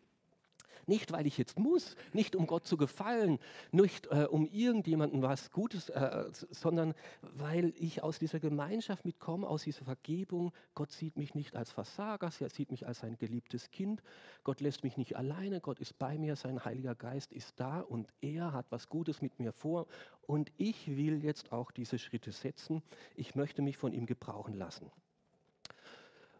Nicht, 0.86 1.10
weil 1.10 1.26
ich 1.26 1.36
jetzt 1.36 1.58
muss, 1.58 1.96
nicht 2.12 2.36
um 2.36 2.46
Gott 2.46 2.66
zu 2.66 2.76
gefallen, 2.76 3.38
nicht 3.72 4.06
äh, 4.06 4.26
um 4.30 4.46
irgendjemandem 4.46 5.20
was 5.20 5.50
Gutes, 5.50 5.88
äh, 5.88 6.26
sondern 6.30 6.94
weil 7.20 7.72
ich 7.76 8.02
aus 8.02 8.20
dieser 8.20 8.38
Gemeinschaft 8.38 9.04
mitkomme, 9.04 9.48
aus 9.48 9.64
dieser 9.64 9.84
Vergebung. 9.84 10.52
Gott 10.74 10.92
sieht 10.92 11.16
mich 11.16 11.34
nicht 11.34 11.56
als 11.56 11.72
Versager, 11.72 12.30
er 12.38 12.50
sieht 12.50 12.70
mich 12.70 12.86
als 12.86 13.02
ein 13.02 13.18
geliebtes 13.18 13.70
Kind. 13.70 14.00
Gott 14.44 14.60
lässt 14.60 14.84
mich 14.84 14.96
nicht 14.96 15.16
alleine, 15.16 15.60
Gott 15.60 15.80
ist 15.80 15.98
bei 15.98 16.18
mir, 16.18 16.36
sein 16.36 16.64
Heiliger 16.64 16.94
Geist 16.94 17.32
ist 17.32 17.58
da 17.58 17.80
und 17.80 18.08
er 18.20 18.52
hat 18.52 18.66
was 18.70 18.88
Gutes 18.88 19.22
mit 19.22 19.40
mir 19.40 19.52
vor. 19.52 19.86
Und 20.22 20.52
ich 20.56 20.96
will 20.96 21.24
jetzt 21.24 21.50
auch 21.52 21.72
diese 21.72 21.98
Schritte 21.98 22.30
setzen. 22.30 22.82
Ich 23.16 23.34
möchte 23.34 23.60
mich 23.60 23.76
von 23.76 23.92
ihm 23.92 24.06
gebrauchen 24.06 24.54
lassen. 24.54 24.90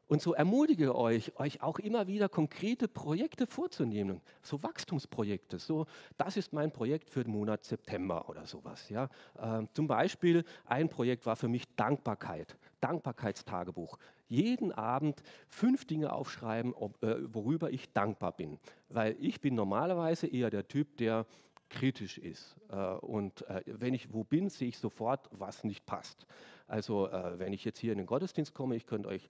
Und 0.08 0.22
so 0.22 0.34
ermutige 0.34 0.94
euch, 0.94 1.36
euch 1.36 1.62
auch 1.62 1.80
immer 1.80 2.06
wieder 2.06 2.28
konkrete 2.28 2.86
Projekte 2.86 3.46
vorzunehmen, 3.46 4.20
so 4.40 4.62
Wachstumsprojekte. 4.62 5.58
So, 5.58 5.86
das 6.16 6.36
ist 6.36 6.52
mein 6.52 6.70
Projekt 6.70 7.10
für 7.10 7.24
den 7.24 7.32
Monat 7.32 7.64
September 7.64 8.28
oder 8.28 8.46
sowas. 8.46 8.88
Ja. 8.88 9.08
Äh, 9.36 9.66
zum 9.72 9.88
Beispiel 9.88 10.44
ein 10.64 10.88
Projekt 10.88 11.26
war 11.26 11.34
für 11.34 11.48
mich 11.48 11.64
Dankbarkeit, 11.74 12.56
Dankbarkeitstagebuch. 12.80 13.98
Jeden 14.28 14.70
Abend 14.70 15.22
fünf 15.48 15.84
Dinge 15.86 16.12
aufschreiben, 16.12 16.72
ob, 16.72 17.02
äh, 17.02 17.34
worüber 17.34 17.70
ich 17.70 17.92
dankbar 17.92 18.32
bin. 18.32 18.60
Weil 18.88 19.16
ich 19.18 19.40
bin 19.40 19.56
normalerweise 19.56 20.28
eher 20.28 20.50
der 20.50 20.68
Typ, 20.68 20.96
der 20.98 21.26
kritisch 21.68 22.18
ist. 22.18 22.54
Äh, 22.68 22.76
und 22.76 23.42
äh, 23.48 23.62
wenn 23.66 23.92
ich 23.92 24.12
wo 24.12 24.22
bin, 24.22 24.50
sehe 24.50 24.68
ich 24.68 24.78
sofort, 24.78 25.28
was 25.32 25.64
nicht 25.64 25.84
passt. 25.84 26.26
Also 26.68 27.08
äh, 27.08 27.40
wenn 27.40 27.52
ich 27.52 27.64
jetzt 27.64 27.78
hier 27.78 27.90
in 27.90 27.98
den 27.98 28.06
Gottesdienst 28.06 28.54
komme, 28.54 28.76
ich 28.76 28.86
könnte 28.86 29.08
euch 29.08 29.28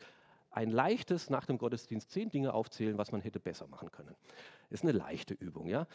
ein 0.57 0.71
leichtes 0.71 1.29
nach 1.29 1.45
dem 1.45 1.59
Gottesdienst 1.59 2.11
zehn 2.11 2.31
Dinge 2.31 2.55
aufzählen, 2.55 2.97
was 2.97 3.12
man 3.12 3.21
hätte 3.21 3.38
besser 3.38 3.66
machen 3.66 3.92
können. 3.92 4.16
Ist 4.71 4.85
eine 4.85 4.92
leichte 4.92 5.35
Übung, 5.35 5.69
ja. 5.69 5.87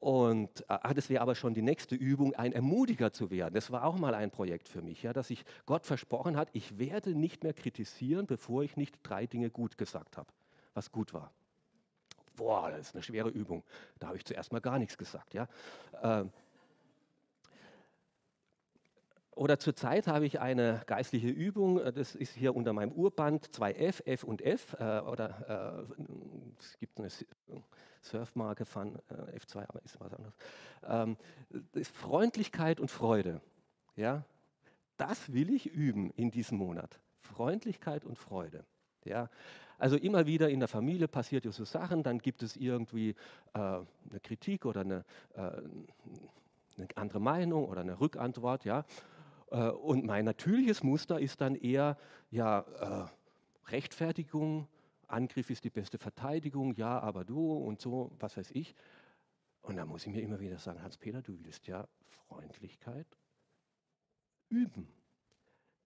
Und 0.00 0.68
äh, 0.68 0.94
das 0.94 1.08
wäre 1.08 1.22
aber 1.22 1.36
schon 1.36 1.54
die 1.54 1.62
nächste 1.62 1.94
Übung, 1.94 2.34
ein 2.34 2.52
Ermutiger 2.52 3.12
zu 3.12 3.30
werden. 3.30 3.54
Das 3.54 3.70
war 3.70 3.84
auch 3.84 3.96
mal 3.96 4.14
ein 4.14 4.32
Projekt 4.32 4.68
für 4.68 4.82
mich, 4.82 5.04
ja, 5.04 5.12
dass 5.12 5.30
ich 5.30 5.44
Gott 5.66 5.86
versprochen 5.86 6.36
hat, 6.36 6.48
ich 6.52 6.78
werde 6.78 7.14
nicht 7.14 7.44
mehr 7.44 7.52
kritisieren, 7.52 8.26
bevor 8.26 8.64
ich 8.64 8.76
nicht 8.76 8.98
drei 9.04 9.26
Dinge 9.26 9.50
gut 9.50 9.78
gesagt 9.78 10.16
habe, 10.16 10.28
was 10.74 10.90
gut 10.90 11.14
war. 11.14 11.30
Boah, 12.34 12.70
das 12.70 12.88
ist 12.88 12.94
eine 12.94 13.04
schwere 13.04 13.28
Übung. 13.28 13.62
Da 14.00 14.08
habe 14.08 14.16
ich 14.16 14.24
zuerst 14.24 14.52
mal 14.52 14.60
gar 14.60 14.80
nichts 14.80 14.98
gesagt, 14.98 15.32
ja. 15.32 15.46
Äh, 16.02 16.24
oder 19.40 19.58
zurzeit 19.58 20.06
habe 20.06 20.26
ich 20.26 20.38
eine 20.38 20.82
geistliche 20.84 21.28
Übung, 21.28 21.80
äh, 21.80 21.94
das 21.94 22.14
ist 22.14 22.34
hier 22.34 22.54
unter 22.54 22.74
meinem 22.74 22.92
Urband 22.92 23.48
2F, 23.48 24.04
F 24.04 24.22
und 24.22 24.42
F. 24.42 24.76
Äh, 24.78 25.00
oder 25.00 25.86
äh, 25.88 26.02
es 26.58 26.78
gibt 26.78 26.98
eine 26.98 27.08
Surfmarke 28.02 28.66
von 28.66 28.96
äh, 29.08 29.38
F2, 29.38 29.66
aber 29.66 29.82
ist 29.82 29.98
was 29.98 30.12
anderes. 30.12 30.34
Ähm, 30.86 31.16
Freundlichkeit 31.94 32.80
und 32.80 32.90
Freude. 32.90 33.40
Ja? 33.96 34.26
Das 34.98 35.32
will 35.32 35.54
ich 35.54 35.72
üben 35.72 36.10
in 36.10 36.30
diesem 36.30 36.58
Monat. 36.58 37.00
Freundlichkeit 37.22 38.04
und 38.04 38.18
Freude. 38.18 38.66
Ja? 39.04 39.30
Also 39.78 39.96
immer 39.96 40.26
wieder 40.26 40.50
in 40.50 40.58
der 40.58 40.68
Familie 40.68 41.08
passiert 41.08 41.46
ja 41.46 41.52
so 41.52 41.64
Sachen, 41.64 42.02
dann 42.02 42.18
gibt 42.18 42.42
es 42.42 42.56
irgendwie 42.56 43.14
äh, 43.54 43.58
eine 43.58 44.20
Kritik 44.22 44.66
oder 44.66 44.82
eine, 44.82 45.06
äh, 45.32 45.40
eine 45.40 46.88
andere 46.96 47.20
Meinung 47.20 47.66
oder 47.66 47.80
eine 47.80 47.98
Rückantwort, 47.98 48.66
ja. 48.66 48.84
Äh, 49.50 49.70
und 49.70 50.04
mein 50.04 50.24
natürliches 50.24 50.82
Muster 50.82 51.20
ist 51.20 51.40
dann 51.40 51.54
eher 51.54 51.98
ja, 52.30 52.60
äh, 52.60 53.70
Rechtfertigung, 53.70 54.68
Angriff 55.06 55.50
ist 55.50 55.64
die 55.64 55.70
beste 55.70 55.98
Verteidigung, 55.98 56.74
ja, 56.74 56.98
aber 57.00 57.24
du 57.24 57.52
und 57.52 57.80
so, 57.80 58.12
was 58.18 58.36
weiß 58.36 58.52
ich. 58.52 58.74
Und 59.62 59.76
da 59.76 59.84
muss 59.84 60.06
ich 60.06 60.12
mir 60.12 60.22
immer 60.22 60.40
wieder 60.40 60.58
sagen, 60.58 60.82
Hans-Peter, 60.82 61.20
du 61.22 61.38
willst 61.44 61.66
ja 61.66 61.86
Freundlichkeit 62.28 63.06
üben. 64.48 64.88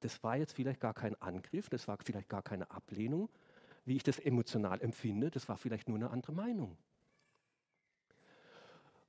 Das 0.00 0.22
war 0.22 0.36
jetzt 0.36 0.52
vielleicht 0.52 0.80
gar 0.80 0.94
kein 0.94 1.20
Angriff, 1.20 1.68
das 1.70 1.88
war 1.88 1.96
vielleicht 2.02 2.28
gar 2.28 2.42
keine 2.42 2.70
Ablehnung, 2.70 3.30
wie 3.86 3.96
ich 3.96 4.02
das 4.02 4.18
emotional 4.18 4.80
empfinde, 4.80 5.30
das 5.30 5.48
war 5.48 5.56
vielleicht 5.56 5.88
nur 5.88 5.96
eine 5.96 6.10
andere 6.10 6.32
Meinung. 6.32 6.76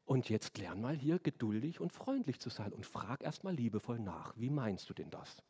Und 0.06 0.30
jetzt 0.30 0.58
lern 0.58 0.82
mal 0.82 0.96
hier 0.96 1.20
geduldig 1.20 1.80
und 1.82 1.92
freundlich 1.92 2.40
zu 2.40 2.50
sein 2.50 2.72
und 2.74 2.86
frag 2.86 3.24
erst 3.24 3.44
mal 3.44 3.54
liebevoll 3.54 4.00
nach, 4.00 4.34
wie 4.38 4.52
meinst 4.52 4.90
du 4.90 4.94
denn 4.94 5.10
das? 5.10 5.42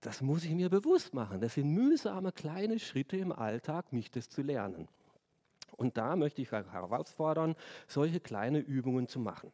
Das 0.00 0.20
muss 0.20 0.44
ich 0.44 0.52
mir 0.52 0.68
bewusst 0.68 1.14
machen. 1.14 1.40
Das 1.40 1.54
sind 1.54 1.72
mühsame 1.72 2.32
kleine 2.32 2.78
Schritte 2.78 3.16
im 3.16 3.32
Alltag, 3.32 3.92
mich 3.92 4.10
das 4.10 4.28
zu 4.28 4.42
lernen. 4.42 4.88
Und 5.76 5.96
da 5.96 6.16
möchte 6.16 6.42
ich 6.42 6.50
herausfordern, 6.50 7.56
solche 7.88 8.20
kleine 8.20 8.58
Übungen 8.58 9.08
zu 9.08 9.18
machen. 9.20 9.52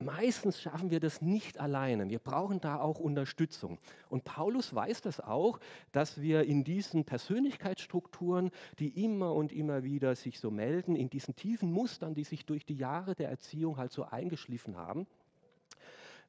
Meistens 0.00 0.60
schaffen 0.60 0.90
wir 0.90 1.00
das 1.00 1.22
nicht 1.22 1.58
alleine. 1.58 2.08
Wir 2.08 2.20
brauchen 2.20 2.60
da 2.60 2.78
auch 2.78 3.00
Unterstützung. 3.00 3.78
Und 4.08 4.22
Paulus 4.22 4.72
weiß 4.72 5.00
das 5.00 5.18
auch, 5.18 5.58
dass 5.90 6.20
wir 6.20 6.44
in 6.44 6.62
diesen 6.62 7.04
Persönlichkeitsstrukturen, 7.04 8.52
die 8.78 9.04
immer 9.04 9.34
und 9.34 9.50
immer 9.50 9.82
wieder 9.82 10.14
sich 10.14 10.38
so 10.38 10.52
melden, 10.52 10.94
in 10.94 11.10
diesen 11.10 11.34
tiefen 11.34 11.72
Mustern, 11.72 12.14
die 12.14 12.22
sich 12.22 12.46
durch 12.46 12.64
die 12.64 12.76
Jahre 12.76 13.16
der 13.16 13.28
Erziehung 13.28 13.76
halt 13.76 13.90
so 13.90 14.04
eingeschliffen 14.04 14.76
haben, 14.76 15.08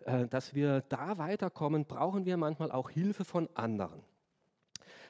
äh, 0.05 0.27
dass 0.27 0.55
wir 0.55 0.81
da 0.89 1.19
weiterkommen, 1.19 1.85
brauchen 1.85 2.25
wir 2.25 2.37
manchmal 2.37 2.71
auch 2.71 2.89
Hilfe 2.89 3.23
von 3.23 3.47
anderen. 3.53 4.01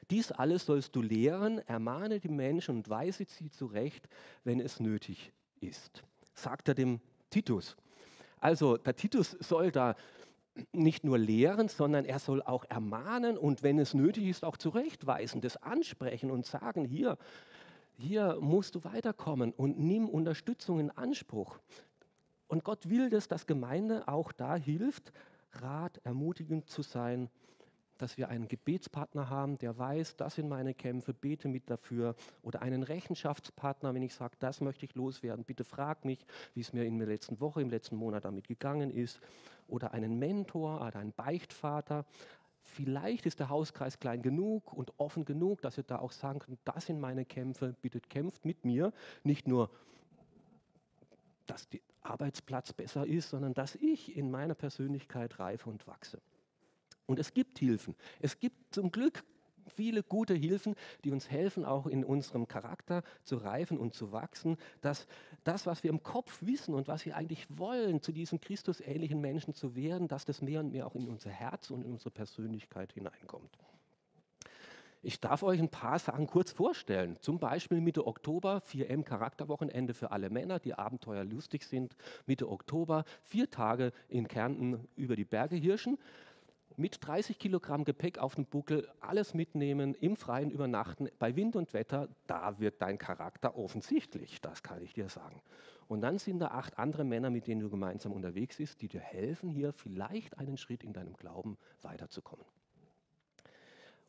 Dies 0.10 0.34
alles 0.34 0.66
sollst 0.66 0.98
du 0.98 1.02
lehren, 1.02 1.60
ermahne 1.60 2.20
die 2.20 2.28
Menschen 2.28 2.78
und 2.78 2.90
weise 2.90 3.26
sie 3.26 3.52
zurecht, 3.52 4.10
wenn 4.44 4.60
es 4.60 4.82
nötig 4.82 5.32
ist, 5.62 6.04
sagt 6.34 6.68
er 6.68 6.74
dem 6.74 7.00
Titus. 7.30 7.78
Also 8.40 8.78
der 8.78 8.96
Titus 8.96 9.32
soll 9.40 9.72
da 9.72 9.96
nicht 10.74 11.04
nur 11.04 11.18
lehren, 11.18 11.68
sondern 11.68 12.06
er 12.06 12.20
soll 12.20 12.42
auch 12.42 12.66
ermahnen 12.66 13.38
und 13.38 13.64
wenn 13.64 13.80
es 13.80 13.94
nötig 13.94 14.26
ist, 14.26 14.44
auch 14.44 14.58
zurechtweisen, 14.58 15.42
das 15.42 15.58
ansprechen 15.58 16.32
und 16.32 16.46
sagen, 16.46 16.86
hier, 16.86 17.18
hier 17.98 18.38
musst 18.42 18.76
du 18.76 18.84
weiterkommen 18.84 19.54
und 19.54 19.80
nimm 19.80 20.10
Unterstützung 20.10 20.80
in 20.80 20.92
Anspruch. 20.92 21.60
Und 22.48 22.64
Gott 22.64 22.90
will 22.90 23.10
das, 23.10 23.28
dass 23.28 23.46
Gemeinde 23.46 24.08
auch 24.08 24.32
da 24.32 24.56
hilft, 24.56 25.14
Rat, 25.54 26.00
ermutigend 26.04 26.70
zu 26.70 26.82
sein, 26.82 27.30
dass 28.00 28.18
wir 28.18 28.30
einen 28.30 28.48
Gebetspartner 28.48 29.30
haben, 29.30 29.58
der 29.58 29.78
weiß, 29.78 30.16
das 30.16 30.36
sind 30.36 30.50
meine 30.50 30.74
Kämpfe, 30.74 31.14
bete 31.14 31.48
mit 31.48 31.70
dafür. 31.70 32.16
Oder 32.42 32.62
einen 32.62 32.82
Rechenschaftspartner, 32.84 33.94
wenn 33.94 34.02
ich 34.02 34.14
sage, 34.14 34.36
das 34.40 34.62
möchte 34.62 34.86
ich 34.86 34.96
loswerden, 34.96 35.44
bitte 35.44 35.64
frag 35.64 36.06
mich, 36.06 36.26
wie 36.56 36.62
es 36.62 36.74
mir 36.74 36.86
in 36.86 36.98
der 36.98 37.08
letzten 37.08 37.40
Woche, 37.40 37.62
im 37.62 37.70
letzten 37.70 37.98
Monat 37.98 38.26
damit 38.26 38.48
gegangen 38.48 38.90
ist. 38.90 39.20
Oder 39.68 39.94
einen 39.94 40.18
Mentor 40.18 40.82
oder 40.82 40.98
einen 40.98 41.12
Beichtvater. 41.12 42.06
Vielleicht 42.64 43.26
ist 43.26 43.40
der 43.40 43.50
Hauskreis 43.50 44.00
klein 44.00 44.22
genug 44.22 44.74
und 44.74 44.94
offen 44.98 45.26
genug, 45.26 45.62
dass 45.62 45.78
ihr 45.78 45.84
da 45.84 46.00
auch 46.00 46.12
sagen 46.12 46.40
könnt, 46.40 46.60
das 46.66 46.86
sind 46.86 47.00
meine 47.00 47.26
Kämpfe, 47.26 47.76
bitte 47.82 48.00
kämpft 48.00 48.46
mit 48.46 48.64
mir. 48.64 48.94
Nicht 49.24 49.48
nur, 49.48 49.70
dass 51.48 51.68
der 51.70 51.82
Arbeitsplatz 52.02 52.72
besser 52.74 53.06
ist, 53.06 53.30
sondern 53.30 53.54
dass 53.54 53.76
ich 53.76 54.16
in 54.16 54.32
meiner 54.32 54.56
Persönlichkeit 54.56 55.40
reife 55.40 55.70
und 55.70 55.86
wachse. 55.86 56.22
Und 57.10 57.18
es 57.18 57.34
gibt 57.34 57.58
Hilfen. 57.58 57.96
Es 58.20 58.40
gibt 58.40 58.72
zum 58.72 58.92
Glück 58.92 59.24
viele 59.76 60.04
gute 60.04 60.36
Hilfen, 60.36 60.76
die 61.04 61.10
uns 61.10 61.28
helfen, 61.28 61.66
auch 61.66 61.88
in 61.88 62.06
unserem 62.06 62.48
Charakter 62.48 63.02
zu 63.24 63.38
reifen 63.38 63.80
und 63.80 63.96
zu 63.96 64.12
wachsen, 64.12 64.58
dass 64.82 65.08
das, 65.44 65.66
was 65.66 65.82
wir 65.82 65.90
im 65.90 66.04
Kopf 66.04 66.38
wissen 66.42 66.76
und 66.76 66.88
was 66.88 67.08
wir 67.08 67.16
eigentlich 67.16 67.48
wollen, 67.50 68.04
zu 68.04 68.12
diesem 68.12 68.40
Christusähnlichen 68.40 69.20
Menschen 69.22 69.56
zu 69.56 69.76
werden, 69.76 70.08
dass 70.08 70.24
das 70.24 70.44
mehr 70.44 70.60
und 70.60 70.72
mehr 70.72 70.86
auch 70.86 70.94
in 70.94 71.08
unser 71.08 71.32
Herz 71.32 71.72
und 71.72 71.84
in 71.84 71.94
unsere 71.94 72.12
Persönlichkeit 72.12 72.94
hineinkommt. 72.94 73.58
Ich 75.02 75.22
darf 75.22 75.44
euch 75.44 75.62
ein 75.62 75.70
paar 75.70 75.98
Sachen 75.98 76.28
kurz 76.28 76.52
vorstellen. 76.52 77.16
Zum 77.22 77.40
Beispiel 77.40 77.80
Mitte 77.80 78.06
Oktober 78.06 78.62
4M 78.70 79.04
Charakterwochenende 79.04 79.94
für 79.94 80.12
alle 80.12 80.30
Männer, 80.30 80.60
die 80.60 80.74
abenteuerlustig 80.74 81.66
sind. 81.66 81.96
Mitte 82.26 82.50
Oktober 82.50 83.06
vier 83.24 83.50
Tage 83.50 83.94
in 84.10 84.28
Kärnten 84.28 84.90
über 84.98 85.16
die 85.16 85.24
Berge 85.24 85.56
hirschen 85.56 85.98
mit 86.80 87.06
30 87.06 87.38
Kilogramm 87.38 87.84
Gepäck 87.84 88.20
auf 88.20 88.36
dem 88.36 88.46
Buckel, 88.46 88.90
alles 89.02 89.34
mitnehmen, 89.34 89.94
im 89.96 90.16
Freien 90.16 90.50
übernachten, 90.50 91.10
bei 91.20 91.36
Wind 91.36 91.58
und 91.58 91.74
Wetter, 91.74 92.08
da 92.26 92.58
wird 92.60 92.82
dein 92.82 92.98
Charakter 92.98 93.58
offensichtlich, 93.58 94.40
das 94.40 94.64
kann 94.64 94.82
ich 94.82 94.94
dir 94.94 95.10
sagen. 95.10 95.42
Und 95.90 96.02
dann 96.02 96.20
sind 96.20 96.40
da 96.40 96.48
acht 96.48 96.80
andere 96.80 97.04
Männer, 97.04 97.30
mit 97.30 97.48
denen 97.48 97.60
du 97.60 97.70
gemeinsam 97.70 98.14
unterwegs 98.14 98.58
bist, 98.58 98.82
die 98.82 98.88
dir 98.88 99.02
helfen, 99.02 99.50
hier 99.50 99.74
vielleicht 99.74 100.38
einen 100.38 100.56
Schritt 100.56 100.84
in 100.86 100.94
deinem 100.94 101.16
Glauben 101.18 101.58
weiterzukommen. 101.82 102.46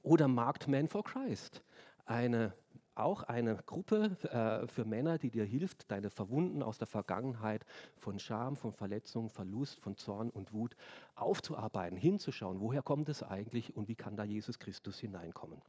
Oder 0.02 0.28
Marked 0.28 0.68
Man 0.68 0.87
for 0.87 1.02
Christ, 1.02 1.62
eine 2.06 2.54
auch 2.94 3.22
eine 3.22 3.57
Gruppe 3.66 4.16
äh, 4.22 4.66
für 4.66 4.85
Männer, 4.85 5.18
die 5.18 5.31
dir 5.31 5.44
hilft, 5.44 5.90
deine 5.90 6.11
Verwunden 6.11 6.62
aus 6.62 6.79
der 6.79 6.87
Vergangenheit 6.87 7.64
von 7.96 8.18
Scham, 8.18 8.57
von 8.57 8.72
Verletzung, 8.72 9.31
Verlust, 9.31 9.81
von 9.81 9.96
Zorn 9.96 10.31
und 10.31 10.53
Wut 10.53 10.76
aufzuarbeiten, 11.14 11.96
hinzuschauen, 11.96 12.61
woher 12.61 12.83
kommt 12.83 13.09
es 13.09 13.22
eigentlich 13.22 13.76
und 13.76 13.88
wie 13.88 13.96
kann 13.96 14.16
da 14.16 14.24
Jesus 14.24 14.59
Christus 14.59 14.98
hineinkommen. 14.98 15.62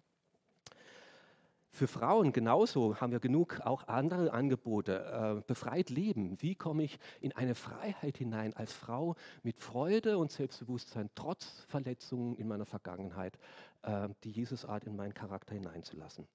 Für 1.73 1.87
Frauen 1.87 2.33
genauso 2.33 2.99
haben 2.99 3.13
wir 3.13 3.21
genug 3.21 3.61
auch 3.61 3.87
andere 3.87 4.33
Angebote. 4.33 5.39
Äh, 5.39 5.41
befreit 5.47 5.89
leben. 5.89 6.35
Wie 6.41 6.53
komme 6.53 6.83
ich 6.83 6.99
in 7.21 7.31
eine 7.31 7.55
Freiheit 7.55 8.17
hinein 8.17 8.53
als 8.53 8.73
Frau 8.73 9.15
mit 9.41 9.61
Freude 9.61 10.17
und 10.17 10.31
Selbstbewusstsein 10.31 11.09
trotz 11.15 11.65
Verletzungen 11.69 12.35
in 12.35 12.49
meiner 12.49 12.65
Vergangenheit, 12.65 13.39
äh, 13.83 14.09
die 14.25 14.31
Jesusart 14.31 14.83
in 14.83 14.97
meinen 14.97 15.13
Charakter 15.13 15.53
hineinzulassen? 15.53 16.27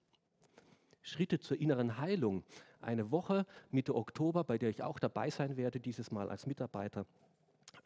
Schritte 1.07 1.39
zur 1.39 1.59
inneren 1.61 1.99
Heilung. 1.99 2.43
Eine 2.81 3.11
Woche 3.11 3.47
Mitte 3.71 3.95
Oktober, 3.95 4.45
bei 4.45 4.59
der 4.59 4.71
ich 4.71 4.83
auch 4.83 4.99
dabei 4.99 5.31
sein 5.31 5.57
werde, 5.57 5.81
dieses 5.81 6.11
Mal 6.11 6.29
als 6.29 6.47
Mitarbeiter 6.47 7.07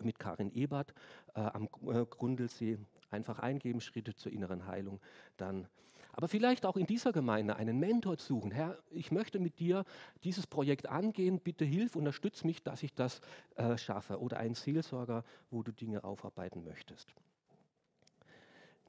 mit 0.02 0.18
Karin 0.18 0.50
Ebert 0.52 0.94
äh, 1.34 1.40
am 1.40 1.68
äh, 1.86 2.04
Grundlsee. 2.06 2.78
Einfach 3.10 3.40
eingeben, 3.40 3.80
Schritte 3.80 4.14
zur 4.14 4.32
inneren 4.32 4.66
Heilung. 4.66 5.00
Dann 5.36 5.66
aber 6.12 6.28
vielleicht 6.28 6.66
auch 6.66 6.76
in 6.76 6.86
dieser 6.86 7.12
Gemeinde 7.12 7.56
einen 7.56 7.78
Mentor 7.78 8.16
suchen. 8.18 8.50
Herr, 8.50 8.78
ich 8.90 9.12
möchte 9.12 9.38
mit 9.38 9.58
dir 9.58 9.84
dieses 10.24 10.46
Projekt 10.46 10.88
angehen. 10.88 11.40
Bitte 11.40 11.64
hilf, 11.64 11.96
unterstütz 11.96 12.42
mich, 12.44 12.62
dass 12.62 12.82
ich 12.82 12.94
das 12.94 13.20
äh, 13.56 13.76
schaffe. 13.76 14.20
Oder 14.20 14.38
einen 14.38 14.54
Seelsorger, 14.54 15.24
wo 15.50 15.62
du 15.62 15.72
Dinge 15.72 16.04
aufarbeiten 16.04 16.64
möchtest. 16.64 17.14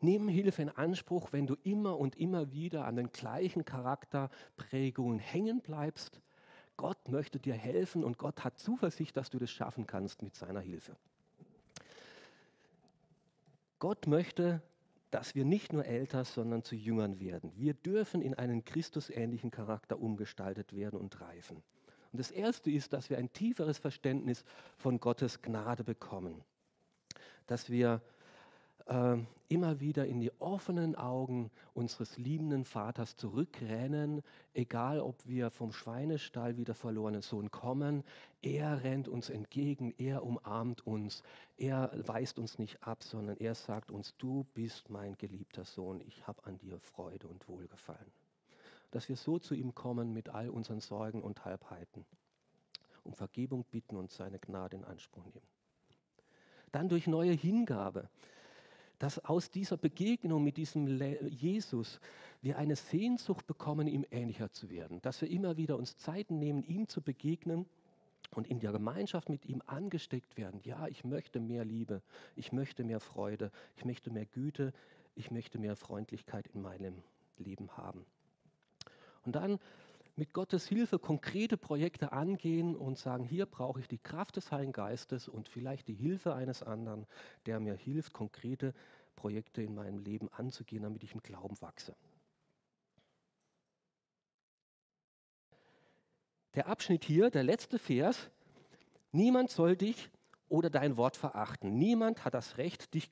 Nimm 0.02 0.28
Hilfe 0.28 0.64
in 0.64 0.70
Anspruch, 0.70 1.32
wenn 1.32 1.48
du 1.48 1.56
immer 1.64 1.98
und 1.98 2.18
immer 2.18 2.52
wieder 2.52 2.86
an 2.86 2.96
den 2.96 3.12
gleichen 3.12 3.66
Charakterprägungen 3.66 5.20
hängen 5.20 5.62
bleibst. 5.62 6.22
Gott 6.76 7.10
möchte 7.10 7.40
dir 7.40 7.54
helfen 7.54 8.04
und 8.04 8.18
Gott 8.18 8.44
hat 8.44 8.58
Zuversicht, 8.58 9.16
dass 9.16 9.30
du 9.30 9.38
das 9.38 9.52
schaffen 9.52 9.86
kannst 9.86 10.24
mit 10.24 10.36
seiner 10.36 10.62
Hilfe. 10.62 10.96
Gott 13.78 14.08
möchte, 14.08 14.62
dass 15.12 15.36
wir 15.36 15.46
nicht 15.46 15.74
nur 15.74 15.86
älter, 15.86 16.26
sondern 16.26 16.64
zu 16.64 16.76
Jüngern 16.76 17.20
werden. 17.20 17.52
Wir 17.56 17.74
dürfen 17.74 18.22
in 18.22 18.34
einen 18.34 18.64
Christusähnlichen 18.66 19.52
Charakter 19.52 20.00
umgestaltet 20.00 20.74
werden 20.74 21.00
und 21.00 21.22
reifen. 21.22 21.58
Und 22.12 22.20
das 22.20 22.32
Erste 22.32 22.72
ist, 22.72 22.94
dass 22.94 23.10
wir 23.10 23.18
ein 23.18 23.32
tieferes 23.32 23.78
Verständnis 23.78 24.44
von 24.78 25.00
Gottes 25.00 25.42
Gnade 25.42 25.84
bekommen. 25.84 26.44
Dass 27.46 27.70
wir 27.70 28.02
äh, 28.91 29.17
immer 29.47 29.80
wieder 29.80 30.06
in 30.06 30.19
die 30.19 30.32
offenen 30.39 30.95
Augen 30.95 31.49
unseres 31.73 32.17
liebenden 32.17 32.65
Vaters 32.65 33.15
zurückrennen, 33.15 34.21
egal 34.54 34.99
ob 34.99 35.15
wir 35.27 35.49
vom 35.49 35.71
Schweinestall 35.71 36.58
wie 36.58 36.63
der 36.63 36.75
verlorene 36.75 37.21
Sohn 37.21 37.51
kommen. 37.51 38.04
Er 38.41 38.84
rennt 38.84 39.08
uns 39.08 39.30
entgegen, 39.30 39.93
er 39.97 40.23
umarmt 40.23 40.86
uns, 40.86 41.23
er 41.58 41.91
weist 42.06 42.39
uns 42.39 42.60
nicht 42.60 42.84
ab, 42.84 43.04
sondern 43.04 43.38
er 43.38 43.56
sagt 43.56 43.91
uns, 43.91 44.15
du 44.17 44.45
bist 44.54 44.89
mein 44.89 45.17
geliebter 45.17 45.65
Sohn, 45.65 46.01
ich 46.01 46.27
habe 46.27 46.45
an 46.45 46.58
dir 46.58 46.80
Freude 46.80 47.27
und 47.27 47.47
Wohlgefallen. 47.47 48.12
Dass 48.91 49.08
wir 49.08 49.15
so 49.15 49.39
zu 49.39 49.54
ihm 49.54 49.73
kommen 49.73 50.12
mit 50.13 50.30
all 50.30 50.49
unseren 50.49 50.82
Sorgen 50.82 51.21
und 51.21 51.45
Halbheiten, 51.45 52.06
um 53.04 53.13
Vergebung 53.13 53.63
bitten 53.71 53.95
und 53.95 54.12
seine 54.12 54.39
Gnade 54.39 54.77
in 54.77 54.84
Anspruch 54.84 55.25
nehmen. 55.25 55.47
Dann 56.71 56.88
durch 56.88 57.08
neue 57.08 57.34
Hingabe 57.34 58.10
dass 59.02 59.18
aus 59.26 59.50
dieser 59.50 59.78
Begegnung 59.78 60.44
mit 60.44 60.58
diesem 60.58 60.86
Jesus 61.28 62.00
wir 62.44 62.60
eine 62.60 62.76
Sehnsucht 62.76 63.48
bekommen, 63.48 63.88
ihm 63.88 64.06
ähnlicher 64.12 64.52
zu 64.52 64.70
werden, 64.70 65.02
dass 65.02 65.22
wir 65.22 65.32
immer 65.32 65.58
wieder 65.58 65.76
uns 65.76 65.98
Zeit 65.98 66.30
nehmen, 66.30 66.62
ihm 66.62 66.88
zu 66.88 67.02
begegnen 67.02 67.66
und 68.30 68.46
in 68.46 68.60
der 68.60 68.72
Gemeinschaft 68.72 69.28
mit 69.28 69.48
ihm 69.48 69.64
angesteckt 69.66 70.38
werden. 70.38 70.62
Ja, 70.64 70.88
ich 70.88 71.04
möchte 71.04 71.40
mehr 71.40 71.66
Liebe, 71.66 72.04
ich 72.36 72.52
möchte 72.52 72.84
mehr 72.84 73.00
Freude, 73.00 73.52
ich 73.76 73.86
möchte 73.86 74.12
mehr 74.12 74.28
Güte, 74.28 74.72
ich 75.16 75.32
möchte 75.32 75.58
mehr 75.58 75.76
Freundlichkeit 75.76 76.46
in 76.54 76.62
meinem 76.62 77.02
Leben 77.40 77.76
haben. 77.78 78.06
Und 79.26 79.36
dann 79.36 79.58
mit 80.15 80.34
Gottes 80.34 80.67
Hilfe 80.67 81.00
konkrete 81.00 81.58
Projekte 81.58 82.12
angehen 82.12 82.76
und 82.76 82.97
sagen, 82.97 83.24
hier 83.24 83.45
brauche 83.45 83.80
ich 83.80 83.88
die 83.88 83.97
Kraft 83.97 84.36
des 84.36 84.52
Heiligen 84.52 84.74
Geistes 84.74 85.28
und 85.28 85.47
vielleicht 85.47 85.88
die 85.88 85.93
Hilfe 85.93 86.34
eines 86.36 86.63
anderen, 86.63 87.08
der 87.45 87.60
mir 87.60 87.76
hilft, 87.76 88.13
konkrete 88.13 88.74
Projekte 89.15 89.62
in 89.62 89.76
meinem 89.76 90.00
Leben 90.00 90.30
anzugehen, 90.30 90.84
damit 90.84 91.04
ich 91.04 91.13
im 91.13 91.21
Glauben 91.21 91.60
wachse. 91.62 91.95
Der 96.56 96.67
Abschnitt 96.67 97.06
hier, 97.06 97.30
der 97.30 97.43
letzte 97.43 97.80
Vers, 97.80 98.30
niemand 99.12 99.50
soll 99.52 99.78
dich 99.78 100.10
oder 100.50 100.69
dein 100.69 100.97
Wort 100.97 101.15
verachten. 101.15 101.78
Niemand 101.78 102.26
hat 102.26 102.34
das 102.34 102.58
Recht, 102.58 102.93
dich 102.93 103.10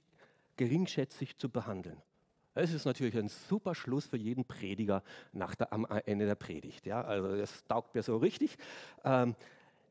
geringschätzig 0.57 1.37
zu 1.37 1.49
behandeln. 1.49 2.01
Es 2.59 2.73
ist 2.73 2.85
natürlich 2.85 3.17
ein 3.17 3.29
super 3.29 3.73
Schluss 3.73 4.05
für 4.05 4.17
jeden 4.17 4.43
Prediger 4.43 5.01
nach 5.31 5.55
der, 5.55 5.71
am 5.71 5.87
Ende 6.05 6.25
der 6.25 6.35
Predigt. 6.35 6.85
Ja? 6.85 7.01
Also 7.01 7.35
das 7.37 7.65
taugt 7.65 7.95
mir 7.95 8.03
so 8.03 8.17
richtig. 8.17 8.57
Ähm, 9.05 9.35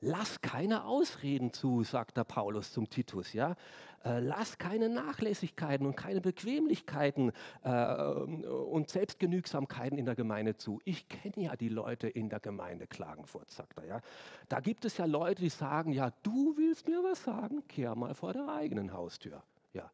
lass 0.00 0.40
keine 0.42 0.84
Ausreden 0.84 1.52
zu, 1.52 1.82
sagt 1.82 2.16
der 2.18 2.24
Paulus 2.24 2.72
zum 2.72 2.90
Titus. 2.90 3.32
Ja? 3.32 3.56
Äh, 4.04 4.20
lass 4.20 4.58
keine 4.58 4.90
Nachlässigkeiten 4.90 5.86
und 5.86 5.96
keine 5.96 6.20
Bequemlichkeiten 6.20 7.32
äh, 7.64 7.94
und 7.94 8.90
Selbstgenügsamkeiten 8.90 9.98
in 9.98 10.04
der 10.04 10.14
Gemeinde 10.14 10.56
zu. 10.56 10.80
Ich 10.84 11.08
kenne 11.08 11.46
ja 11.46 11.56
die 11.56 11.70
Leute 11.70 12.06
in 12.08 12.28
der 12.28 12.40
Gemeinde 12.40 12.86
Klagenfurt, 12.86 13.50
sagt 13.50 13.78
er. 13.78 13.86
Ja? 13.86 14.00
Da 14.48 14.60
gibt 14.60 14.84
es 14.84 14.98
ja 14.98 15.06
Leute, 15.06 15.40
die 15.40 15.48
sagen, 15.48 15.92
ja, 15.92 16.12
du 16.22 16.54
willst 16.56 16.86
mir 16.86 17.02
was 17.02 17.24
sagen, 17.24 17.66
kehr 17.66 17.94
mal 17.94 18.14
vor 18.14 18.34
der 18.34 18.48
eigenen 18.48 18.92
Haustür. 18.92 19.42
Ja. 19.72 19.90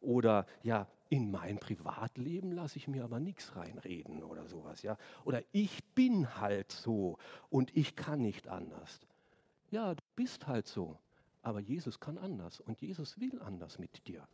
Oder 0.00 0.46
ja, 0.62 0.86
in 1.12 1.30
mein 1.30 1.58
Privatleben 1.58 2.52
lasse 2.52 2.78
ich 2.78 2.88
mir 2.88 3.04
aber 3.04 3.20
nichts 3.20 3.54
reinreden 3.54 4.22
oder 4.22 4.48
sowas, 4.48 4.80
ja. 4.80 4.96
Oder 5.26 5.42
ich 5.52 5.84
bin 5.94 6.40
halt 6.40 6.72
so 6.72 7.18
und 7.50 7.76
ich 7.76 7.96
kann 7.96 8.22
nicht 8.22 8.48
anders. 8.48 8.98
Ja, 9.70 9.94
du 9.94 10.02
bist 10.16 10.46
halt 10.46 10.66
so, 10.66 10.98
aber 11.42 11.60
Jesus 11.60 12.00
kann 12.00 12.16
anders 12.16 12.60
und 12.60 12.80
Jesus 12.80 13.20
will 13.20 13.42
anders 13.42 13.78
mit 13.78 14.08
dir. 14.08 14.26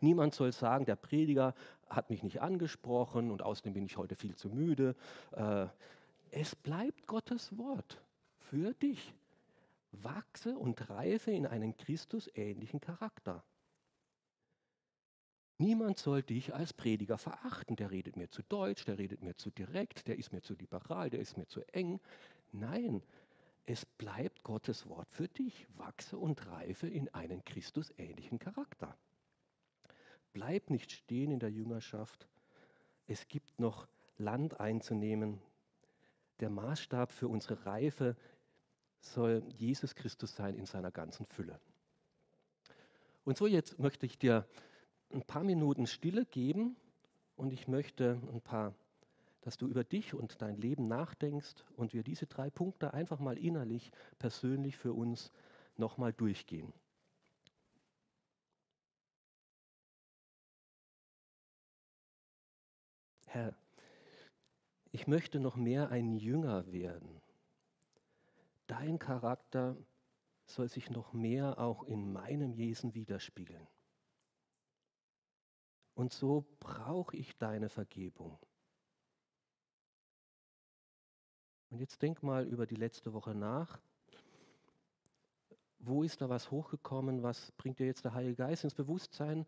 Niemand 0.00 0.34
soll 0.34 0.52
sagen, 0.52 0.86
der 0.86 0.96
Prediger 0.96 1.54
hat 1.86 2.08
mich 2.08 2.22
nicht 2.22 2.40
angesprochen 2.40 3.30
und 3.30 3.42
außerdem 3.42 3.74
bin 3.74 3.84
ich 3.84 3.98
heute 3.98 4.16
viel 4.16 4.34
zu 4.34 4.48
müde. 4.48 4.96
Äh, 5.32 5.66
es 6.30 6.56
bleibt 6.56 7.06
Gottes 7.06 7.58
Wort 7.58 8.00
für 8.38 8.72
dich. 8.72 9.12
Wachse 9.90 10.56
und 10.56 10.88
reife 10.88 11.30
in 11.30 11.46
einen 11.46 11.76
Christusähnlichen 11.76 12.80
Charakter. 12.80 13.44
Niemand 15.62 15.96
soll 15.96 16.24
dich 16.24 16.52
als 16.52 16.72
Prediger 16.72 17.18
verachten. 17.18 17.76
Der 17.76 17.92
redet 17.92 18.16
mir 18.16 18.28
zu 18.28 18.42
deutsch, 18.42 18.84
der 18.84 18.98
redet 18.98 19.22
mir 19.22 19.36
zu 19.36 19.48
direkt, 19.48 20.08
der 20.08 20.18
ist 20.18 20.32
mir 20.32 20.42
zu 20.42 20.54
liberal, 20.54 21.08
der 21.08 21.20
ist 21.20 21.36
mir 21.36 21.46
zu 21.46 21.60
eng. 21.72 22.00
Nein, 22.50 23.00
es 23.64 23.86
bleibt 23.86 24.42
Gottes 24.42 24.88
Wort 24.88 25.08
für 25.12 25.28
dich. 25.28 25.68
Wachse 25.76 26.18
und 26.18 26.48
reife 26.48 26.88
in 26.88 27.08
einen 27.14 27.44
Christusähnlichen 27.44 28.40
Charakter. 28.40 28.98
Bleib 30.32 30.68
nicht 30.68 30.90
stehen 30.90 31.30
in 31.30 31.38
der 31.38 31.52
Jüngerschaft. 31.52 32.26
Es 33.06 33.28
gibt 33.28 33.60
noch 33.60 33.86
Land 34.18 34.58
einzunehmen. 34.58 35.40
Der 36.40 36.50
Maßstab 36.50 37.12
für 37.12 37.28
unsere 37.28 37.66
Reife 37.66 38.16
soll 38.98 39.44
Jesus 39.46 39.94
Christus 39.94 40.34
sein 40.34 40.56
in 40.56 40.66
seiner 40.66 40.90
ganzen 40.90 41.24
Fülle. 41.24 41.60
Und 43.22 43.38
so 43.38 43.46
jetzt 43.46 43.78
möchte 43.78 44.06
ich 44.06 44.18
dir 44.18 44.44
ein 45.12 45.22
paar 45.22 45.44
Minuten 45.44 45.86
Stille 45.86 46.24
geben 46.24 46.76
und 47.36 47.52
ich 47.52 47.68
möchte 47.68 48.20
ein 48.32 48.40
paar, 48.40 48.74
dass 49.42 49.56
du 49.56 49.66
über 49.66 49.84
dich 49.84 50.14
und 50.14 50.40
dein 50.40 50.56
Leben 50.56 50.88
nachdenkst 50.88 51.64
und 51.76 51.92
wir 51.92 52.02
diese 52.02 52.26
drei 52.26 52.50
Punkte 52.50 52.94
einfach 52.94 53.18
mal 53.18 53.36
innerlich, 53.36 53.90
persönlich 54.18 54.76
für 54.76 54.92
uns 54.92 55.30
nochmal 55.76 56.12
durchgehen. 56.12 56.72
Herr, 63.26 63.54
ich 64.90 65.06
möchte 65.06 65.40
noch 65.40 65.56
mehr 65.56 65.90
ein 65.90 66.12
Jünger 66.12 66.70
werden. 66.70 67.22
Dein 68.66 68.98
Charakter 68.98 69.76
soll 70.44 70.68
sich 70.68 70.90
noch 70.90 71.14
mehr 71.14 71.58
auch 71.58 71.84
in 71.84 72.12
meinem 72.12 72.58
Wesen 72.58 72.94
widerspiegeln. 72.94 73.66
Und 75.94 76.12
so 76.12 76.44
brauche 76.60 77.16
ich 77.16 77.36
deine 77.38 77.68
Vergebung. 77.68 78.38
Und 81.70 81.78
jetzt 81.78 82.02
denk 82.02 82.22
mal 82.22 82.46
über 82.46 82.66
die 82.66 82.76
letzte 82.76 83.12
Woche 83.12 83.34
nach. 83.34 83.80
Wo 85.78 86.02
ist 86.02 86.20
da 86.20 86.28
was 86.28 86.50
hochgekommen? 86.50 87.22
Was 87.22 87.50
bringt 87.52 87.78
dir 87.78 87.86
jetzt 87.86 88.04
der 88.04 88.14
Heilige 88.14 88.36
Geist 88.36 88.64
ins 88.64 88.74
Bewusstsein, 88.74 89.46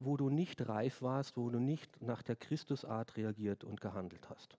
wo 0.00 0.16
du 0.16 0.28
nicht 0.28 0.68
reif 0.68 1.00
warst, 1.02 1.36
wo 1.36 1.50
du 1.50 1.58
nicht 1.58 2.02
nach 2.02 2.22
der 2.22 2.36
Christusart 2.36 3.16
reagiert 3.16 3.64
und 3.64 3.80
gehandelt 3.80 4.28
hast? 4.28 4.58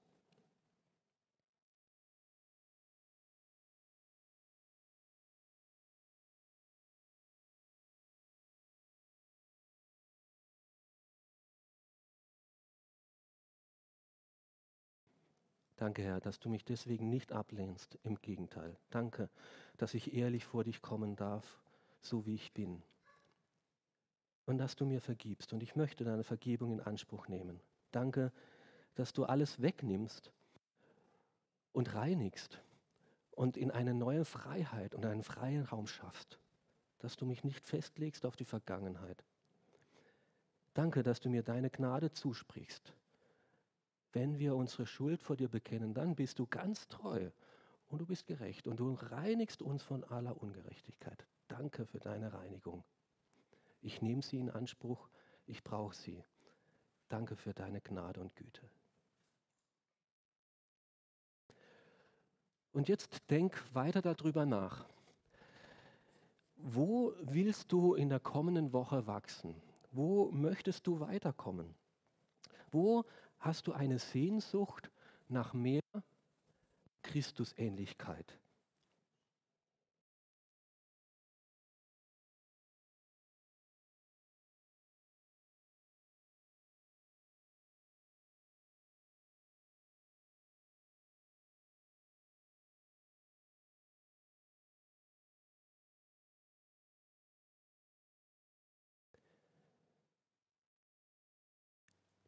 Danke, 15.79 16.01
Herr, 16.03 16.19
dass 16.19 16.41
du 16.41 16.49
mich 16.49 16.65
deswegen 16.65 17.09
nicht 17.09 17.31
ablehnst. 17.31 17.97
Im 18.03 18.19
Gegenteil. 18.19 18.75
Danke, 18.89 19.29
dass 19.77 19.93
ich 19.93 20.13
ehrlich 20.13 20.43
vor 20.43 20.65
dich 20.65 20.81
kommen 20.81 21.15
darf, 21.15 21.57
so 22.01 22.25
wie 22.25 22.35
ich 22.35 22.51
bin. 22.51 22.83
Und 24.45 24.57
dass 24.57 24.75
du 24.75 24.85
mir 24.85 24.99
vergibst. 24.99 25.53
Und 25.53 25.63
ich 25.63 25.77
möchte 25.77 26.03
deine 26.03 26.25
Vergebung 26.25 26.73
in 26.73 26.81
Anspruch 26.81 27.29
nehmen. 27.29 27.61
Danke, 27.93 28.33
dass 28.95 29.13
du 29.13 29.23
alles 29.23 29.61
wegnimmst 29.61 30.33
und 31.71 31.95
reinigst 31.95 32.61
und 33.31 33.55
in 33.55 33.71
eine 33.71 33.93
neue 33.93 34.25
Freiheit 34.25 34.93
und 34.93 35.05
einen 35.05 35.23
freien 35.23 35.63
Raum 35.63 35.87
schaffst. 35.87 36.41
Dass 36.97 37.15
du 37.15 37.25
mich 37.25 37.45
nicht 37.45 37.65
festlegst 37.65 38.25
auf 38.25 38.35
die 38.35 38.43
Vergangenheit. 38.43 39.23
Danke, 40.73 41.03
dass 41.03 41.21
du 41.21 41.29
mir 41.29 41.41
deine 41.41 41.69
Gnade 41.69 42.11
zusprichst 42.11 42.93
wenn 44.13 44.39
wir 44.39 44.55
unsere 44.55 44.85
Schuld 44.85 45.21
vor 45.21 45.35
dir 45.35 45.49
bekennen, 45.49 45.93
dann 45.93 46.15
bist 46.15 46.39
du 46.39 46.47
ganz 46.47 46.87
treu 46.87 47.29
und 47.87 47.99
du 47.99 48.05
bist 48.05 48.27
gerecht 48.27 48.67
und 48.67 48.79
du 48.79 48.93
reinigst 48.93 49.61
uns 49.61 49.83
von 49.83 50.03
aller 50.05 50.41
Ungerechtigkeit. 50.41 51.25
Danke 51.47 51.85
für 51.85 51.99
deine 51.99 52.33
Reinigung. 52.33 52.83
Ich 53.81 54.01
nehme 54.01 54.21
sie 54.21 54.39
in 54.39 54.49
Anspruch, 54.49 55.09
ich 55.45 55.63
brauche 55.63 55.95
sie. 55.95 56.23
Danke 57.07 57.35
für 57.35 57.53
deine 57.53 57.81
Gnade 57.81 58.19
und 58.19 58.35
Güte. 58.35 58.69
Und 62.71 62.87
jetzt 62.87 63.29
denk 63.29 63.61
weiter 63.73 64.01
darüber 64.01 64.45
nach. 64.45 64.85
Wo 66.55 67.13
willst 67.21 67.71
du 67.71 67.95
in 67.95 68.09
der 68.09 68.19
kommenden 68.19 68.73
Woche 68.73 69.07
wachsen? 69.07 69.55
Wo 69.91 70.29
möchtest 70.31 70.85
du 70.85 70.99
weiterkommen? 70.99 71.73
Wo 72.71 73.05
Hast 73.39 73.67
du 73.67 73.73
eine 73.73 73.99
Sehnsucht 73.99 74.91
nach 75.29 75.53
mehr 75.53 75.81
Christusähnlichkeit? 77.03 78.37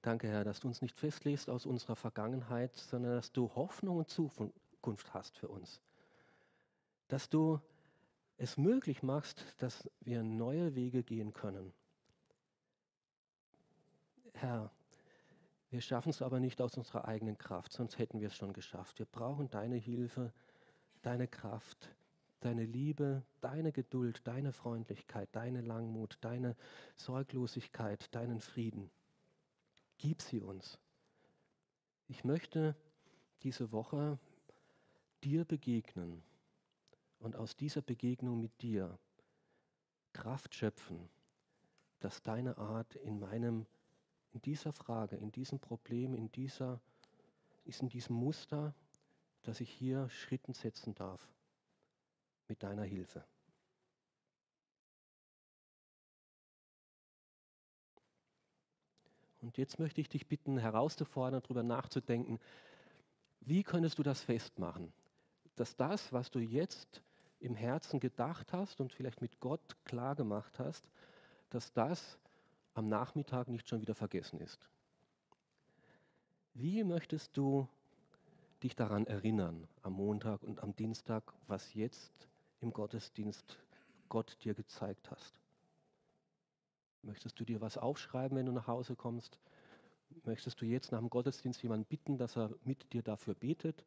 Danke, 0.01 0.27
Herr, 0.27 0.43
dass 0.43 0.59
du 0.59 0.67
uns 0.67 0.81
nicht 0.81 0.99
festlegst 0.99 1.49
aus 1.49 1.67
unserer 1.67 1.95
Vergangenheit, 1.95 2.75
sondern 2.75 3.13
dass 3.13 3.31
du 3.31 3.53
Hoffnung 3.53 3.97
und 3.97 4.09
Zukunft 4.09 5.13
hast 5.13 5.37
für 5.37 5.47
uns. 5.47 5.79
Dass 7.07 7.29
du 7.29 7.59
es 8.37 8.57
möglich 8.57 9.03
machst, 9.03 9.45
dass 9.59 9.87
wir 9.99 10.23
neue 10.23 10.73
Wege 10.73 11.03
gehen 11.03 11.33
können. 11.33 11.71
Herr, 14.33 14.71
wir 15.69 15.81
schaffen 15.81 16.09
es 16.09 16.23
aber 16.23 16.39
nicht 16.39 16.61
aus 16.61 16.75
unserer 16.77 17.05
eigenen 17.05 17.37
Kraft, 17.37 17.71
sonst 17.71 17.99
hätten 17.99 18.19
wir 18.19 18.27
es 18.27 18.35
schon 18.35 18.53
geschafft. 18.53 18.97
Wir 18.97 19.05
brauchen 19.05 19.51
deine 19.51 19.75
Hilfe, 19.75 20.33
deine 21.03 21.27
Kraft, 21.27 21.95
deine 22.39 22.65
Liebe, 22.65 23.23
deine 23.39 23.71
Geduld, 23.71 24.25
deine 24.25 24.51
Freundlichkeit, 24.51 25.29
deine 25.33 25.61
Langmut, 25.61 26.17
deine 26.21 26.55
Sorglosigkeit, 26.95 28.13
deinen 28.15 28.39
Frieden. 28.39 28.89
Gib 30.01 30.21
sie 30.21 30.41
uns. 30.41 30.79
Ich 32.07 32.23
möchte 32.23 32.75
diese 33.43 33.71
Woche 33.71 34.17
dir 35.23 35.45
begegnen 35.45 36.23
und 37.19 37.35
aus 37.35 37.55
dieser 37.55 37.83
Begegnung 37.83 38.41
mit 38.41 38.61
dir 38.63 38.97
Kraft 40.11 40.55
schöpfen, 40.55 41.07
dass 41.99 42.23
deine 42.23 42.57
Art 42.57 42.95
in 42.95 43.19
meinem, 43.19 43.67
in 44.31 44.41
dieser 44.41 44.73
Frage, 44.73 45.17
in 45.17 45.31
diesem 45.31 45.59
Problem, 45.59 46.15
in 46.15 46.31
dieser, 46.31 46.81
ist 47.63 47.83
in 47.83 47.89
diesem 47.89 48.15
Muster 48.15 48.73
dass 49.43 49.59
ich 49.59 49.69
hier 49.69 50.09
Schritten 50.09 50.53
setzen 50.53 50.93
darf 50.93 51.27
mit 52.47 52.63
deiner 52.63 52.83
Hilfe. 52.83 53.23
Und 59.41 59.57
jetzt 59.57 59.79
möchte 59.79 60.01
ich 60.01 60.09
dich 60.09 60.27
bitten, 60.27 60.57
herauszufordern, 60.57 61.41
darüber 61.41 61.63
nachzudenken, 61.63 62.39
wie 63.41 63.63
könntest 63.63 63.97
du 63.97 64.03
das 64.03 64.21
festmachen, 64.21 64.93
dass 65.55 65.75
das, 65.75 66.13
was 66.13 66.29
du 66.29 66.39
jetzt 66.39 67.01
im 67.39 67.55
Herzen 67.55 67.99
gedacht 67.99 68.53
hast 68.53 68.79
und 68.79 68.93
vielleicht 68.93 69.21
mit 69.21 69.39
Gott 69.39 69.75
klar 69.83 70.15
gemacht 70.15 70.59
hast, 70.59 70.89
dass 71.49 71.73
das 71.73 72.19
am 72.75 72.87
Nachmittag 72.87 73.47
nicht 73.47 73.67
schon 73.67 73.81
wieder 73.81 73.95
vergessen 73.95 74.39
ist. 74.39 74.69
Wie 76.53 76.83
möchtest 76.83 77.35
du 77.35 77.67
dich 78.61 78.75
daran 78.75 79.07
erinnern, 79.07 79.67
am 79.81 79.93
Montag 79.93 80.43
und 80.43 80.61
am 80.61 80.75
Dienstag, 80.75 81.33
was 81.47 81.73
jetzt 81.73 82.27
im 82.59 82.71
Gottesdienst 82.71 83.57
Gott 84.07 84.37
dir 84.43 84.53
gezeigt 84.53 85.09
hast? 85.09 85.40
Möchtest 87.03 87.39
du 87.39 87.45
dir 87.45 87.61
was 87.61 87.77
aufschreiben, 87.77 88.37
wenn 88.37 88.45
du 88.45 88.51
nach 88.51 88.67
Hause 88.67 88.95
kommst? 88.95 89.39
Möchtest 90.23 90.61
du 90.61 90.65
jetzt 90.65 90.91
nach 90.91 90.99
dem 90.99 91.09
Gottesdienst 91.09 91.61
jemanden 91.63 91.85
bitten, 91.85 92.17
dass 92.17 92.37
er 92.37 92.53
mit 92.63 92.93
dir 92.93 93.01
dafür 93.01 93.33
betet? 93.33 93.85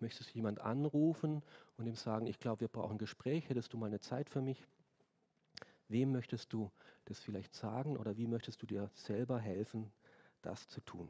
Möchtest 0.00 0.30
du 0.30 0.34
jemanden 0.34 0.60
anrufen 0.60 1.42
und 1.76 1.86
ihm 1.86 1.96
sagen, 1.96 2.26
ich 2.26 2.38
glaube, 2.38 2.62
wir 2.62 2.68
brauchen 2.68 2.98
Gespräch, 2.98 3.48
hättest 3.48 3.72
du 3.72 3.76
mal 3.76 3.86
eine 3.86 4.00
Zeit 4.00 4.30
für 4.30 4.40
mich? 4.40 4.66
Wem 5.88 6.12
möchtest 6.12 6.52
du 6.52 6.70
das 7.06 7.18
vielleicht 7.18 7.54
sagen 7.54 7.96
oder 7.96 8.16
wie 8.16 8.26
möchtest 8.26 8.62
du 8.62 8.66
dir 8.66 8.90
selber 8.94 9.40
helfen, 9.40 9.90
das 10.42 10.68
zu 10.68 10.80
tun? 10.82 11.08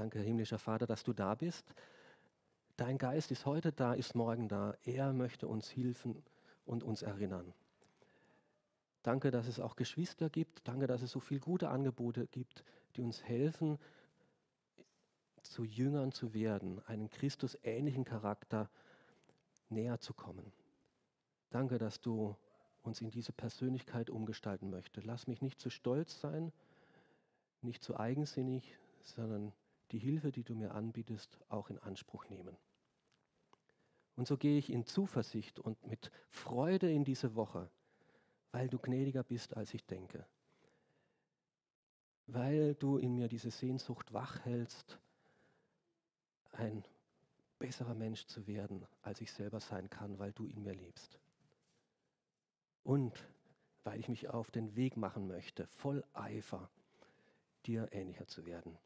Danke, 0.00 0.18
himmlischer 0.20 0.58
Vater, 0.58 0.86
dass 0.86 1.04
du 1.04 1.12
da 1.12 1.34
bist. 1.34 1.74
Dein 2.78 2.96
Geist 2.96 3.30
ist 3.32 3.44
heute 3.44 3.70
da, 3.70 3.92
ist 3.92 4.14
morgen 4.14 4.48
da. 4.48 4.74
Er 4.82 5.12
möchte 5.12 5.46
uns 5.46 5.76
helfen 5.76 6.24
und 6.64 6.82
uns 6.82 7.02
erinnern. 7.02 7.52
Danke, 9.02 9.30
dass 9.30 9.46
es 9.46 9.60
auch 9.60 9.76
Geschwister 9.76 10.30
gibt. 10.30 10.66
Danke, 10.66 10.86
dass 10.86 11.02
es 11.02 11.10
so 11.10 11.20
viele 11.20 11.40
gute 11.40 11.68
Angebote 11.68 12.26
gibt, 12.28 12.64
die 12.96 13.02
uns 13.02 13.22
helfen, 13.22 13.78
zu 15.42 15.64
Jüngern 15.64 16.12
zu 16.12 16.32
werden, 16.32 16.80
einen 16.86 17.10
Christus-ähnlichen 17.10 18.06
Charakter 18.06 18.70
näher 19.68 20.00
zu 20.00 20.14
kommen. 20.14 20.50
Danke, 21.50 21.76
dass 21.76 22.00
du 22.00 22.34
uns 22.80 23.02
in 23.02 23.10
diese 23.10 23.32
Persönlichkeit 23.32 24.08
umgestalten 24.08 24.70
möchtest. 24.70 25.06
Lass 25.06 25.26
mich 25.26 25.42
nicht 25.42 25.60
zu 25.60 25.68
stolz 25.68 26.22
sein, 26.22 26.54
nicht 27.60 27.82
zu 27.82 28.00
eigensinnig, 28.00 28.78
sondern 29.02 29.52
die 29.92 29.98
Hilfe, 29.98 30.32
die 30.32 30.44
du 30.44 30.54
mir 30.54 30.72
anbietest, 30.74 31.38
auch 31.48 31.70
in 31.70 31.78
Anspruch 31.78 32.28
nehmen. 32.28 32.56
Und 34.16 34.26
so 34.26 34.36
gehe 34.36 34.58
ich 34.58 34.70
in 34.70 34.84
Zuversicht 34.84 35.58
und 35.58 35.86
mit 35.86 36.10
Freude 36.28 36.90
in 36.92 37.04
diese 37.04 37.34
Woche, 37.34 37.70
weil 38.52 38.68
du 38.68 38.78
gnädiger 38.78 39.22
bist, 39.22 39.56
als 39.56 39.72
ich 39.74 39.86
denke. 39.86 40.26
Weil 42.26 42.74
du 42.74 42.98
in 42.98 43.14
mir 43.14 43.28
diese 43.28 43.50
Sehnsucht 43.50 44.12
wach 44.12 44.44
hältst, 44.44 44.98
ein 46.52 46.84
besserer 47.58 47.94
Mensch 47.94 48.26
zu 48.26 48.46
werden, 48.46 48.86
als 49.02 49.20
ich 49.20 49.32
selber 49.32 49.60
sein 49.60 49.88
kann, 49.88 50.18
weil 50.18 50.32
du 50.32 50.46
in 50.46 50.62
mir 50.62 50.74
lebst. 50.74 51.18
Und 52.82 53.26
weil 53.84 54.00
ich 54.00 54.08
mich 54.08 54.28
auf 54.28 54.50
den 54.50 54.76
Weg 54.76 54.96
machen 54.96 55.26
möchte, 55.26 55.66
voll 55.68 56.04
Eifer, 56.12 56.70
dir 57.66 57.88
ähnlicher 57.92 58.26
zu 58.26 58.44
werden. 58.44 58.78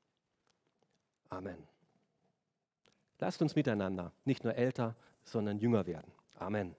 Amen. 1.31 1.59
Lasst 3.19 3.41
uns 3.43 3.55
miteinander 3.55 4.13
nicht 4.25 4.45
nur 4.45 4.55
älter, 4.55 4.97
sondern 5.25 5.59
jünger 5.59 5.87
werden. 5.87 6.13
Amen. 6.37 6.75